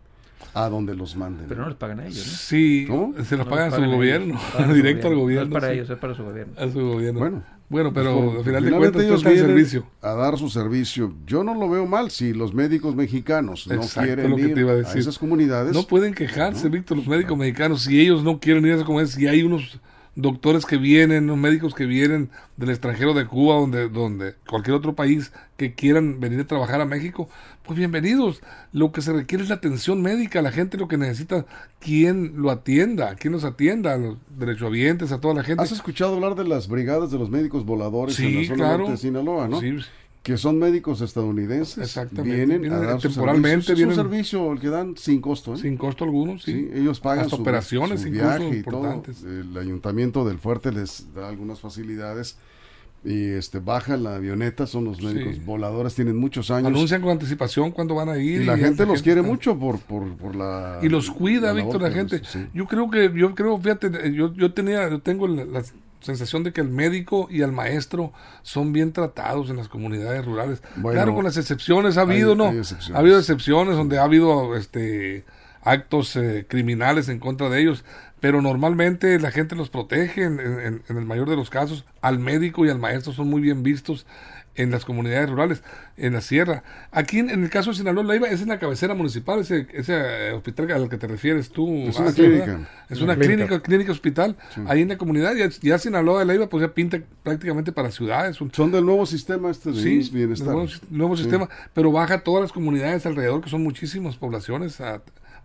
a 0.54 0.68
donde 0.68 0.94
los 0.94 1.16
manden. 1.16 1.46
Pero 1.48 1.62
no 1.62 1.68
les 1.68 1.76
pagan 1.76 2.00
a 2.00 2.06
ellos, 2.06 2.26
¿no? 2.26 2.32
Sí, 2.32 2.86
¿Cómo? 2.88 3.12
se 3.24 3.36
los 3.36 3.46
no 3.46 3.50
pagan 3.50 3.72
a 3.72 3.76
su 3.76 3.82
gobierno, 3.84 4.40
directo 4.74 5.08
al 5.08 5.16
gobierno. 5.16 5.50
No 5.50 5.56
es 5.56 5.60
para 5.60 5.72
sí. 5.72 5.78
ellos, 5.78 5.90
es 5.90 5.98
para 5.98 6.14
su 6.14 6.24
gobierno. 6.24 6.54
A 6.56 6.70
su 6.70 6.80
gobierno. 6.80 7.20
Bueno, 7.20 7.42
bueno, 7.68 7.92
pero 7.92 8.26
pues, 8.26 8.38
al 8.38 8.44
final 8.44 8.64
de 8.64 8.70
cuentas 8.70 9.02
ellos 9.02 9.24
vienen 9.24 9.46
servicio. 9.46 9.86
a 10.00 10.12
dar 10.12 10.38
su 10.38 10.48
servicio. 10.48 11.14
Yo 11.26 11.42
no 11.42 11.54
lo 11.54 11.68
veo 11.68 11.86
mal 11.86 12.10
si 12.10 12.32
los 12.32 12.54
médicos 12.54 12.94
mexicanos 12.94 13.66
Exacto, 13.66 14.00
no 14.00 14.06
quieren 14.06 14.30
lo 14.30 14.36
que 14.36 14.42
ir 14.42 14.54
te 14.54 14.60
iba 14.60 14.72
a, 14.72 14.80
esas 14.80 15.18
comunidades. 15.18 15.74
No 15.74 15.82
pueden 15.82 16.14
quejarse, 16.14 16.66
¿no? 16.66 16.70
Víctor, 16.70 16.96
los 16.96 17.08
médicos 17.08 17.36
mexicanos, 17.36 17.82
si 17.82 18.00
ellos 18.00 18.22
no 18.22 18.38
quieren 18.38 18.64
ir 18.66 18.72
a 18.72 18.74
esas 18.76 18.86
comunidades, 18.86 19.14
si 19.14 19.26
hay 19.26 19.42
unos 19.42 19.80
doctores 20.14 20.64
que 20.64 20.76
vienen, 20.76 21.24
unos 21.24 21.38
médicos 21.38 21.74
que 21.74 21.86
vienen 21.86 22.30
del 22.56 22.70
extranjero 22.70 23.14
de 23.14 23.26
Cuba, 23.26 23.56
donde, 23.56 23.88
donde 23.88 24.34
cualquier 24.48 24.76
otro 24.76 24.94
país 24.94 25.32
que 25.56 25.74
quieran 25.74 26.20
venir 26.20 26.40
a 26.40 26.46
trabajar 26.46 26.80
a 26.80 26.86
México, 26.86 27.28
pues 27.66 27.78
bienvenidos. 27.78 28.40
Lo 28.72 28.92
que 28.92 29.02
se 29.02 29.12
requiere 29.12 29.42
es 29.42 29.50
la 29.50 29.56
atención 29.56 30.00
médica, 30.00 30.40
la 30.40 30.52
gente 30.52 30.78
lo 30.78 30.86
que 30.86 30.96
necesita, 30.96 31.46
quien 31.80 32.40
lo 32.40 32.50
atienda, 32.50 33.16
quien 33.16 33.32
los 33.32 33.44
atienda, 33.44 33.94
a 33.94 33.98
los 33.98 34.18
derechohabientes, 34.38 35.10
a 35.10 35.20
toda 35.20 35.34
la 35.34 35.42
gente. 35.42 35.62
¿Has 35.62 35.72
escuchado 35.72 36.14
hablar 36.14 36.36
de 36.36 36.44
las 36.44 36.68
brigadas 36.68 37.10
de 37.10 37.18
los 37.18 37.28
médicos 37.28 37.64
voladores 37.66 38.14
sí, 38.14 38.26
en 38.26 38.34
la 38.36 38.44
zona 38.44 38.56
claro. 38.56 38.78
norte 38.78 38.92
de 38.92 38.98
Sinaloa, 38.98 39.48
no? 39.48 39.60
Sí, 39.60 39.76
que 40.22 40.36
son 40.36 40.58
médicos 40.58 41.00
estadounidenses. 41.00 41.78
Exactamente. 41.78 42.36
Vienen, 42.36 42.60
vienen 42.60 42.78
a 42.78 42.82
dar 42.82 43.00
temporalmente. 43.00 43.72
Es 43.72 43.80
un 43.80 43.94
servicio 43.94 44.52
el 44.52 44.60
que 44.60 44.68
dan 44.68 44.96
sin 44.96 45.20
costo. 45.20 45.54
¿eh? 45.54 45.58
Sin 45.58 45.76
costo 45.76 46.04
alguno, 46.04 46.38
sí. 46.38 46.68
ellos 46.72 47.00
pagan 47.00 47.28
su, 47.28 47.36
operaciones, 47.36 48.02
su 48.02 48.10
viaje 48.10 48.48
y 48.48 48.56
importantes. 48.56 49.20
todo. 49.20 49.30
El 49.30 49.56
ayuntamiento 49.56 50.24
del 50.24 50.38
fuerte 50.38 50.72
les 50.72 51.12
da 51.14 51.28
algunas 51.28 51.60
facilidades 51.60 52.38
y 53.04 53.30
este 53.30 53.60
baja 53.60 53.96
la 53.96 54.16
avioneta, 54.16 54.66
son 54.66 54.84
los 54.84 55.00
médicos 55.00 55.36
Sí. 55.36 55.42
voladores, 55.44 55.94
tienen 55.94 56.16
muchos 56.16 56.50
años. 56.50 56.66
Anuncian 56.68 57.00
con 57.02 57.10
anticipación 57.10 57.70
cuándo 57.70 57.94
van 57.94 58.08
a 58.08 58.18
ir. 58.18 58.42
y 58.42 58.44
la 58.44 58.56
gente 58.58 58.84
los 58.84 59.00
quiere 59.02 59.20
está- 59.20 59.30
mucho 59.32 59.56
por, 59.58 59.78
por, 59.80 60.16
por 60.16 60.34
la... 60.34 60.80
y 60.82 60.88
los 60.88 61.10
cuida, 61.10 61.52
Víctor, 61.52 61.82
la 61.82 61.90
gente. 61.90 62.20
sí. 62.24 62.46
Yo 62.52 62.66
creo 62.66 62.90
que, 62.90 63.12
yo 63.14 63.34
creo, 63.34 63.58
fíjate, 63.58 64.12
yo, 64.12 64.32
yo 64.34 64.52
tenía, 64.52 64.88
yo 64.90 65.00
tengo 65.00 65.28
la- 65.28 65.62
sensación 66.00 66.44
de 66.44 66.52
que 66.52 66.60
el 66.60 66.68
médico 66.68 67.26
y 67.30 67.40
el 67.40 67.50
maestro 67.50 68.12
son 68.42 68.72
bien 68.72 68.92
tratados 68.92 69.50
en 69.50 69.56
las 69.56 69.68
comunidades 69.68 70.24
rurales. 70.24 70.62
claro, 70.80 71.14
con 71.14 71.24
las 71.24 71.36
excepciones 71.36 71.96
ha 71.96 72.02
habido, 72.02 72.34
¿no? 72.36 72.52
Ha 72.94 72.98
habido 72.98 73.18
excepciones 73.18 73.76
donde 73.76 73.98
ha 73.98 74.04
habido 74.04 74.54
este 74.56 75.24
actos 75.66 76.14
eh, 76.14 76.46
criminales 76.48 77.08
en 77.08 77.18
contra 77.18 77.50
de 77.50 77.60
ellos, 77.60 77.84
pero 78.20 78.40
normalmente 78.40 79.18
la 79.18 79.32
gente 79.32 79.56
los 79.56 79.68
protege 79.68 80.22
en, 80.22 80.38
en, 80.40 80.82
el 80.88 81.04
mayor 81.04 81.28
de 81.28 81.36
los 81.36 81.50
casos. 81.50 81.84
Al 82.00 82.18
médico 82.18 82.64
y 82.64 82.70
al 82.70 82.78
maestro 82.78 83.12
son 83.12 83.28
muy 83.28 83.40
bien 83.40 83.62
vistos 83.62 84.06
en 84.54 84.70
las 84.70 84.84
comunidades 84.84 85.28
rurales, 85.28 85.62
en 85.96 86.14
la 86.14 86.20
sierra. 86.20 86.62
Aquí 86.92 87.18
en, 87.18 87.30
el 87.30 87.50
caso 87.50 87.70
de 87.70 87.76
Sinaloa, 87.76 88.04
Leiva 88.04 88.28
es 88.28 88.40
en 88.40 88.48
la 88.48 88.58
cabecera 88.58 88.94
municipal, 88.94 89.40
ese, 89.40 89.66
ese 89.72 90.32
hospital 90.32 90.70
al 90.72 90.88
que 90.88 90.96
te 90.96 91.06
refieres 91.06 91.50
tú. 91.50 91.68
Es 91.88 91.98
una 91.98 92.12
clínica. 92.12 92.60
Es 92.88 93.00
una, 93.00 93.16
clínica, 93.16 93.60
clínica, 93.60 93.92
hospital. 93.92 94.36
Ahí 94.66 94.82
en 94.82 94.88
la 94.88 94.96
comunidad, 94.96 95.34
ya, 95.34 95.48
ya 95.48 95.78
Sinaloa 95.78 96.20
de 96.20 96.26
Leiva 96.26 96.48
pues 96.48 96.62
ya 96.62 96.72
pinta 96.72 97.00
prácticamente 97.22 97.72
para 97.72 97.90
ciudades. 97.90 98.38
Son 98.52 98.70
del 98.70 98.86
nuevo 98.86 99.04
sistema 99.04 99.50
este 99.50 99.72
de 99.72 99.82
sí, 99.82 100.10
bienestar. 100.12 100.54
Nuevo, 100.54 100.70
nuevo 100.90 101.16
sistema, 101.16 101.48
pero 101.74 101.92
baja 101.92 102.20
todas 102.20 102.42
las 102.42 102.52
comunidades 102.52 103.04
alrededor, 103.04 103.42
que 103.42 103.50
son 103.50 103.62
muchísimas 103.62 104.16
poblaciones. 104.16 104.80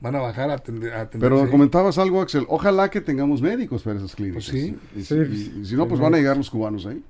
Van 0.02 0.16
a 0.16 0.20
bajar 0.20 0.50
a 0.50 0.56
atender. 0.56 1.08
Pero 1.12 1.50
comentabas 1.50 1.98
algo, 1.98 2.22
Axel. 2.22 2.46
Ojalá 2.50 2.90
que 2.90 3.00
tengamos 3.00 3.42
médicos 3.42 3.84
para 3.84 3.98
esas 3.98 4.16
clínicas. 4.16 4.50
Pues 4.50 4.64
sí. 4.64 4.76
Y, 4.96 5.66
si 5.66 5.76
no, 5.76 5.88
pues 5.88 6.02
van 6.02 6.16
a 6.16 6.18
llegar 6.18 6.36
los 6.36 6.50
cubanos 6.50 6.86
ahí. 6.88 7.02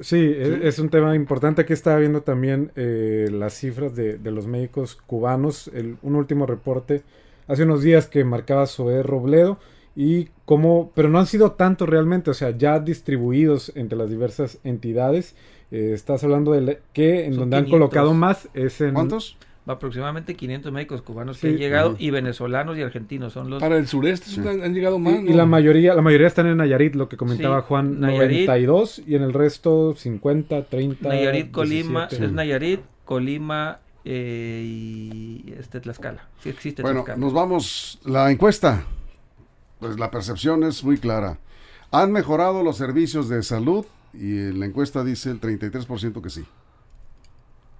Sí, 0.00 0.16
e-, 0.16 0.66
Es, 0.66 0.80
un 0.80 0.90
tema 0.90 1.14
importante. 1.14 1.62
Aquí 1.62 1.72
estaba 1.72 1.98
viendo 1.98 2.22
también 2.22 2.72
eh, 2.74 3.28
las 3.30 3.54
cifras 3.54 3.94
de, 3.94 4.18
los 4.24 4.46
médicos 4.48 4.98
cubanos. 5.06 5.70
El, 5.72 5.96
un 6.02 6.16
último 6.16 6.44
reporte 6.44 7.02
hace 7.46 7.62
unos 7.62 7.82
días 7.82 8.08
que 8.08 8.24
marcaba 8.24 8.66
Zoé 8.66 9.02
Robledo 9.02 9.58
y 9.94 10.30
cómo, 10.44 10.90
pero 10.94 11.08
no 11.08 11.20
han 11.20 11.26
sido 11.26 11.52
tantos 11.52 11.88
realmente, 11.88 12.30
o 12.30 12.34
sea, 12.34 12.50
ya 12.50 12.80
distribuidos 12.80 13.70
entre 13.76 13.96
las 13.96 14.10
diversas 14.10 14.58
entidades. 14.64 15.36
Eh, 15.70 15.92
estás 15.94 16.24
hablando 16.24 16.52
de 16.52 16.80
que 16.92 17.26
en 17.26 17.36
donde 17.36 17.56
han 17.56 17.68
colocado 17.68 18.12
más 18.12 18.48
es 18.54 18.80
en... 18.80 18.94
¿Cuántos? 18.94 19.36
Aproximadamente 19.66 20.34
500 20.34 20.72
médicos 20.72 21.02
cubanos 21.02 21.38
que 21.38 21.48
han 21.48 21.56
llegado 21.56 21.96
y 21.98 22.10
venezolanos 22.10 22.76
y 22.76 22.82
argentinos 22.82 23.32
son 23.32 23.48
los 23.48 23.60
para 23.60 23.78
el 23.78 23.86
sureste 23.86 24.40
han 24.46 24.74
llegado 24.74 24.98
más 24.98 25.22
y, 25.22 25.32
la 25.32 25.46
mayoría 25.46 25.94
la 25.94 26.02
mayoría 26.02 26.26
están 26.26 26.46
en 26.46 26.58
Nayarit 26.58 26.94
lo 26.94 27.08
que 27.08 27.16
comentaba 27.16 27.62
Juan 27.62 27.98
Nayarit, 27.98 28.46
92 28.46 29.02
y 29.06 29.14
en 29.14 29.22
el 29.22 29.32
resto 29.32 29.94
50 29.94 30.64
30 30.64 31.08
Nayarit 31.08 31.50
Colima 31.50 32.08
es 32.10 32.32
Nayarit 32.32 32.80
Colima 33.04 33.80
eh, 34.06 34.62
y 34.62 35.54
este 35.58 35.80
Tlaxcala. 35.80 36.28
Sí 36.40 36.50
existe 36.50 36.82
bueno 36.82 37.06
nos 37.16 37.32
vamos. 37.32 37.98
La 38.04 38.30
encuesta 38.30 38.84
pues 39.80 39.98
la 39.98 40.10
percepción 40.10 40.62
es 40.64 40.84
muy 40.84 40.98
clara. 40.98 41.38
Han 41.90 42.12
mejorado 42.12 42.62
los 42.62 42.76
servicios 42.76 43.30
de 43.30 43.42
salud 43.42 43.86
y 44.12 44.52
la 44.52 44.66
encuesta 44.66 45.04
dice 45.04 45.30
el 45.30 45.40
33% 45.40 46.20
que 46.20 46.30
sí 46.30 46.44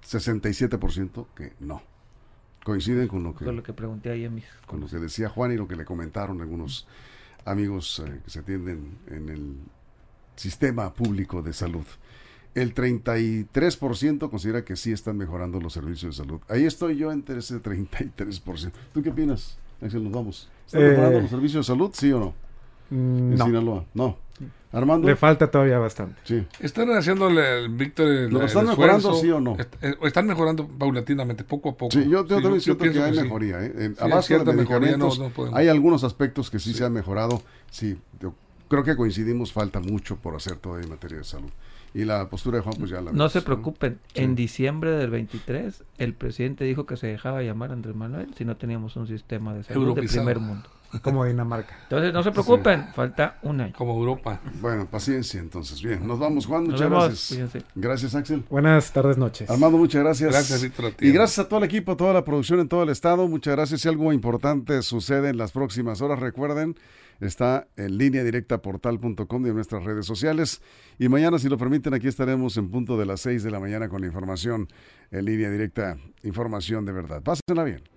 67% 0.05 1.27
que 1.35 1.53
no. 1.59 1.81
Coinciden 2.63 3.07
con 3.07 3.23
lo 3.23 3.35
que, 3.35 3.45
con 3.45 3.55
lo 3.55 3.63
que 3.63 3.73
pregunté 3.73 4.09
ahí 4.11 4.25
en 4.25 4.35
mis... 4.35 4.45
Con 4.65 4.79
lo 4.79 4.87
que 4.87 4.97
decía 4.97 5.29
Juan 5.29 5.51
y 5.51 5.55
lo 5.55 5.67
que 5.67 5.75
le 5.75 5.85
comentaron 5.85 6.41
algunos 6.41 6.87
amigos 7.45 8.01
eh, 8.05 8.21
que 8.23 8.29
se 8.31 8.39
atienden 8.39 8.97
en 9.07 9.29
el 9.29 9.57
sistema 10.35 10.93
público 10.93 11.41
de 11.41 11.53
salud. 11.53 11.85
El 12.55 12.73
33% 12.73 14.29
considera 14.29 14.63
que 14.63 14.75
sí 14.75 14.91
están 14.91 15.17
mejorando 15.17 15.59
los 15.59 15.73
servicios 15.73 16.17
de 16.17 16.23
salud. 16.23 16.41
Ahí 16.47 16.65
estoy 16.65 16.97
yo 16.97 17.11
entre 17.11 17.39
ese 17.39 17.61
33%. 17.61 18.71
¿Tú 18.93 19.03
qué 19.03 19.09
opinas? 19.09 19.57
Axel, 19.81 20.03
nos 20.03 20.13
vamos. 20.13 20.49
¿Están 20.65 20.83
mejorando 20.83 21.19
eh, 21.19 21.21
los 21.21 21.31
servicios 21.31 21.67
de 21.67 21.73
salud, 21.73 21.91
sí 21.93 22.11
o 22.11 22.19
no? 22.19 22.44
Mm, 22.89 23.31
en 23.33 23.37
Sinaloa. 23.37 23.85
No. 23.93 24.17
Armando. 24.75 25.07
Le 25.07 25.15
falta 25.15 25.49
todavía 25.49 25.79
bastante. 25.79 26.19
Sí. 26.25 26.45
Están 26.59 26.89
haciendo 26.91 27.29
el, 27.29 27.69
Víctor. 27.69 28.29
¿Lo 28.29 28.43
están 28.43 28.67
mejorando, 28.67 29.13
sí 29.13 29.31
o 29.31 29.39
no? 29.39 29.55
Eh, 29.81 29.95
están 30.03 30.27
mejorando 30.27 30.67
paulatinamente, 30.67 31.45
poco 31.45 31.69
a 31.69 31.77
poco. 31.77 31.91
Sí, 31.91 32.09
yo, 32.09 32.25
también 32.25 32.59
siento 32.59 32.83
que 32.83 33.01
hay 33.01 33.13
mejoría. 33.13 33.63
¿eh? 33.63 33.93
a 33.99 34.07
base 34.07 34.37
de 34.37 34.53
medicamentos, 34.53 35.21
hay 35.53 35.69
algunos 35.69 36.03
aspectos 36.03 36.49
que 36.51 36.59
sí, 36.59 36.73
se 36.73 36.83
han 36.83 36.91
mejorado. 36.91 37.41
Sí, 37.71 37.97
yo 38.19 38.33
creo 38.67 38.83
que 38.83 38.97
coincidimos, 38.97 39.53
falta 39.53 39.79
mucho 39.79 40.17
por 40.17 40.35
hacer 40.35 40.57
todavía 40.57 40.83
en 40.83 40.89
materia 40.89 41.19
de 41.19 41.23
salud. 41.23 41.49
Y 41.93 42.03
la 42.03 42.29
postura 42.29 42.57
de 42.57 42.63
Juan, 42.63 42.75
pues 42.77 42.91
ya 42.91 42.99
la. 42.99 43.13
No 43.13 43.29
se 43.29 43.41
preocupen, 43.41 43.99
en 44.13 44.35
diciembre 44.35 44.91
del 44.91 45.09
23, 45.09 45.85
el 45.97 46.13
presidente 46.13 46.65
dijo 46.65 46.85
que 46.85 46.97
se 46.97 47.07
dejaba 47.07 47.41
llamar 47.41 47.71
Andrés 47.71 47.95
Manuel 47.95 48.33
si 48.35 48.43
no 48.43 48.57
teníamos 48.57 48.97
un 48.97 49.07
sistema 49.07 49.53
de 49.53 49.63
salud 49.63 49.95
de 49.95 50.03
primer 50.03 50.39
mundo. 50.41 50.67
Como 51.01 51.25
Dinamarca. 51.25 51.75
Entonces 51.83 52.13
no 52.13 52.23
se 52.23 52.31
preocupen, 52.31 52.87
falta 52.93 53.37
un 53.43 53.61
año. 53.61 53.73
Como 53.77 53.93
Europa. 53.93 54.39
Bueno, 54.61 54.85
paciencia 54.85 55.39
entonces. 55.39 55.81
Bien, 55.81 56.05
nos 56.05 56.19
vamos 56.19 56.45
Juan, 56.45 56.65
muchas 56.65 56.89
gracias. 56.89 57.63
Gracias 57.75 58.15
Axel. 58.15 58.43
Buenas 58.49 58.91
tardes, 58.91 59.17
noches. 59.17 59.49
Armando, 59.49 59.77
muchas 59.77 60.03
gracias. 60.03 60.31
Gracias 60.31 60.63
Víctor. 60.63 60.93
Y 60.99 61.11
gracias 61.11 61.45
a 61.45 61.49
todo 61.49 61.59
el 61.59 61.65
equipo, 61.65 61.93
a 61.93 61.97
toda 61.97 62.13
la 62.13 62.23
producción 62.23 62.59
en 62.59 62.67
todo 62.67 62.83
el 62.83 62.89
estado. 62.89 63.27
Muchas 63.27 63.55
gracias. 63.55 63.81
Si 63.81 63.87
algo 63.87 64.13
importante 64.13 64.81
sucede 64.81 65.29
en 65.29 65.37
las 65.37 65.51
próximas 65.51 66.01
horas, 66.01 66.19
recuerden, 66.19 66.75
está 67.19 67.67
en 67.75 67.97
línea 67.97 68.23
directa 68.23 68.61
portal.com 68.61 69.45
y 69.45 69.49
en 69.49 69.55
nuestras 69.55 69.83
redes 69.83 70.05
sociales. 70.05 70.61
Y 70.99 71.09
mañana, 71.09 71.39
si 71.39 71.49
lo 71.49 71.57
permiten, 71.57 71.93
aquí 71.93 72.07
estaremos 72.07 72.57
en 72.57 72.69
punto 72.69 72.97
de 72.97 73.05
las 73.05 73.21
6 73.21 73.43
de 73.43 73.51
la 73.51 73.59
mañana 73.59 73.89
con 73.89 74.01
la 74.01 74.07
información 74.07 74.67
en 75.11 75.25
línea 75.25 75.49
directa, 75.49 75.97
información 76.23 76.85
de 76.85 76.91
verdad. 76.91 77.21
Pásenla 77.21 77.63
bien. 77.63 77.94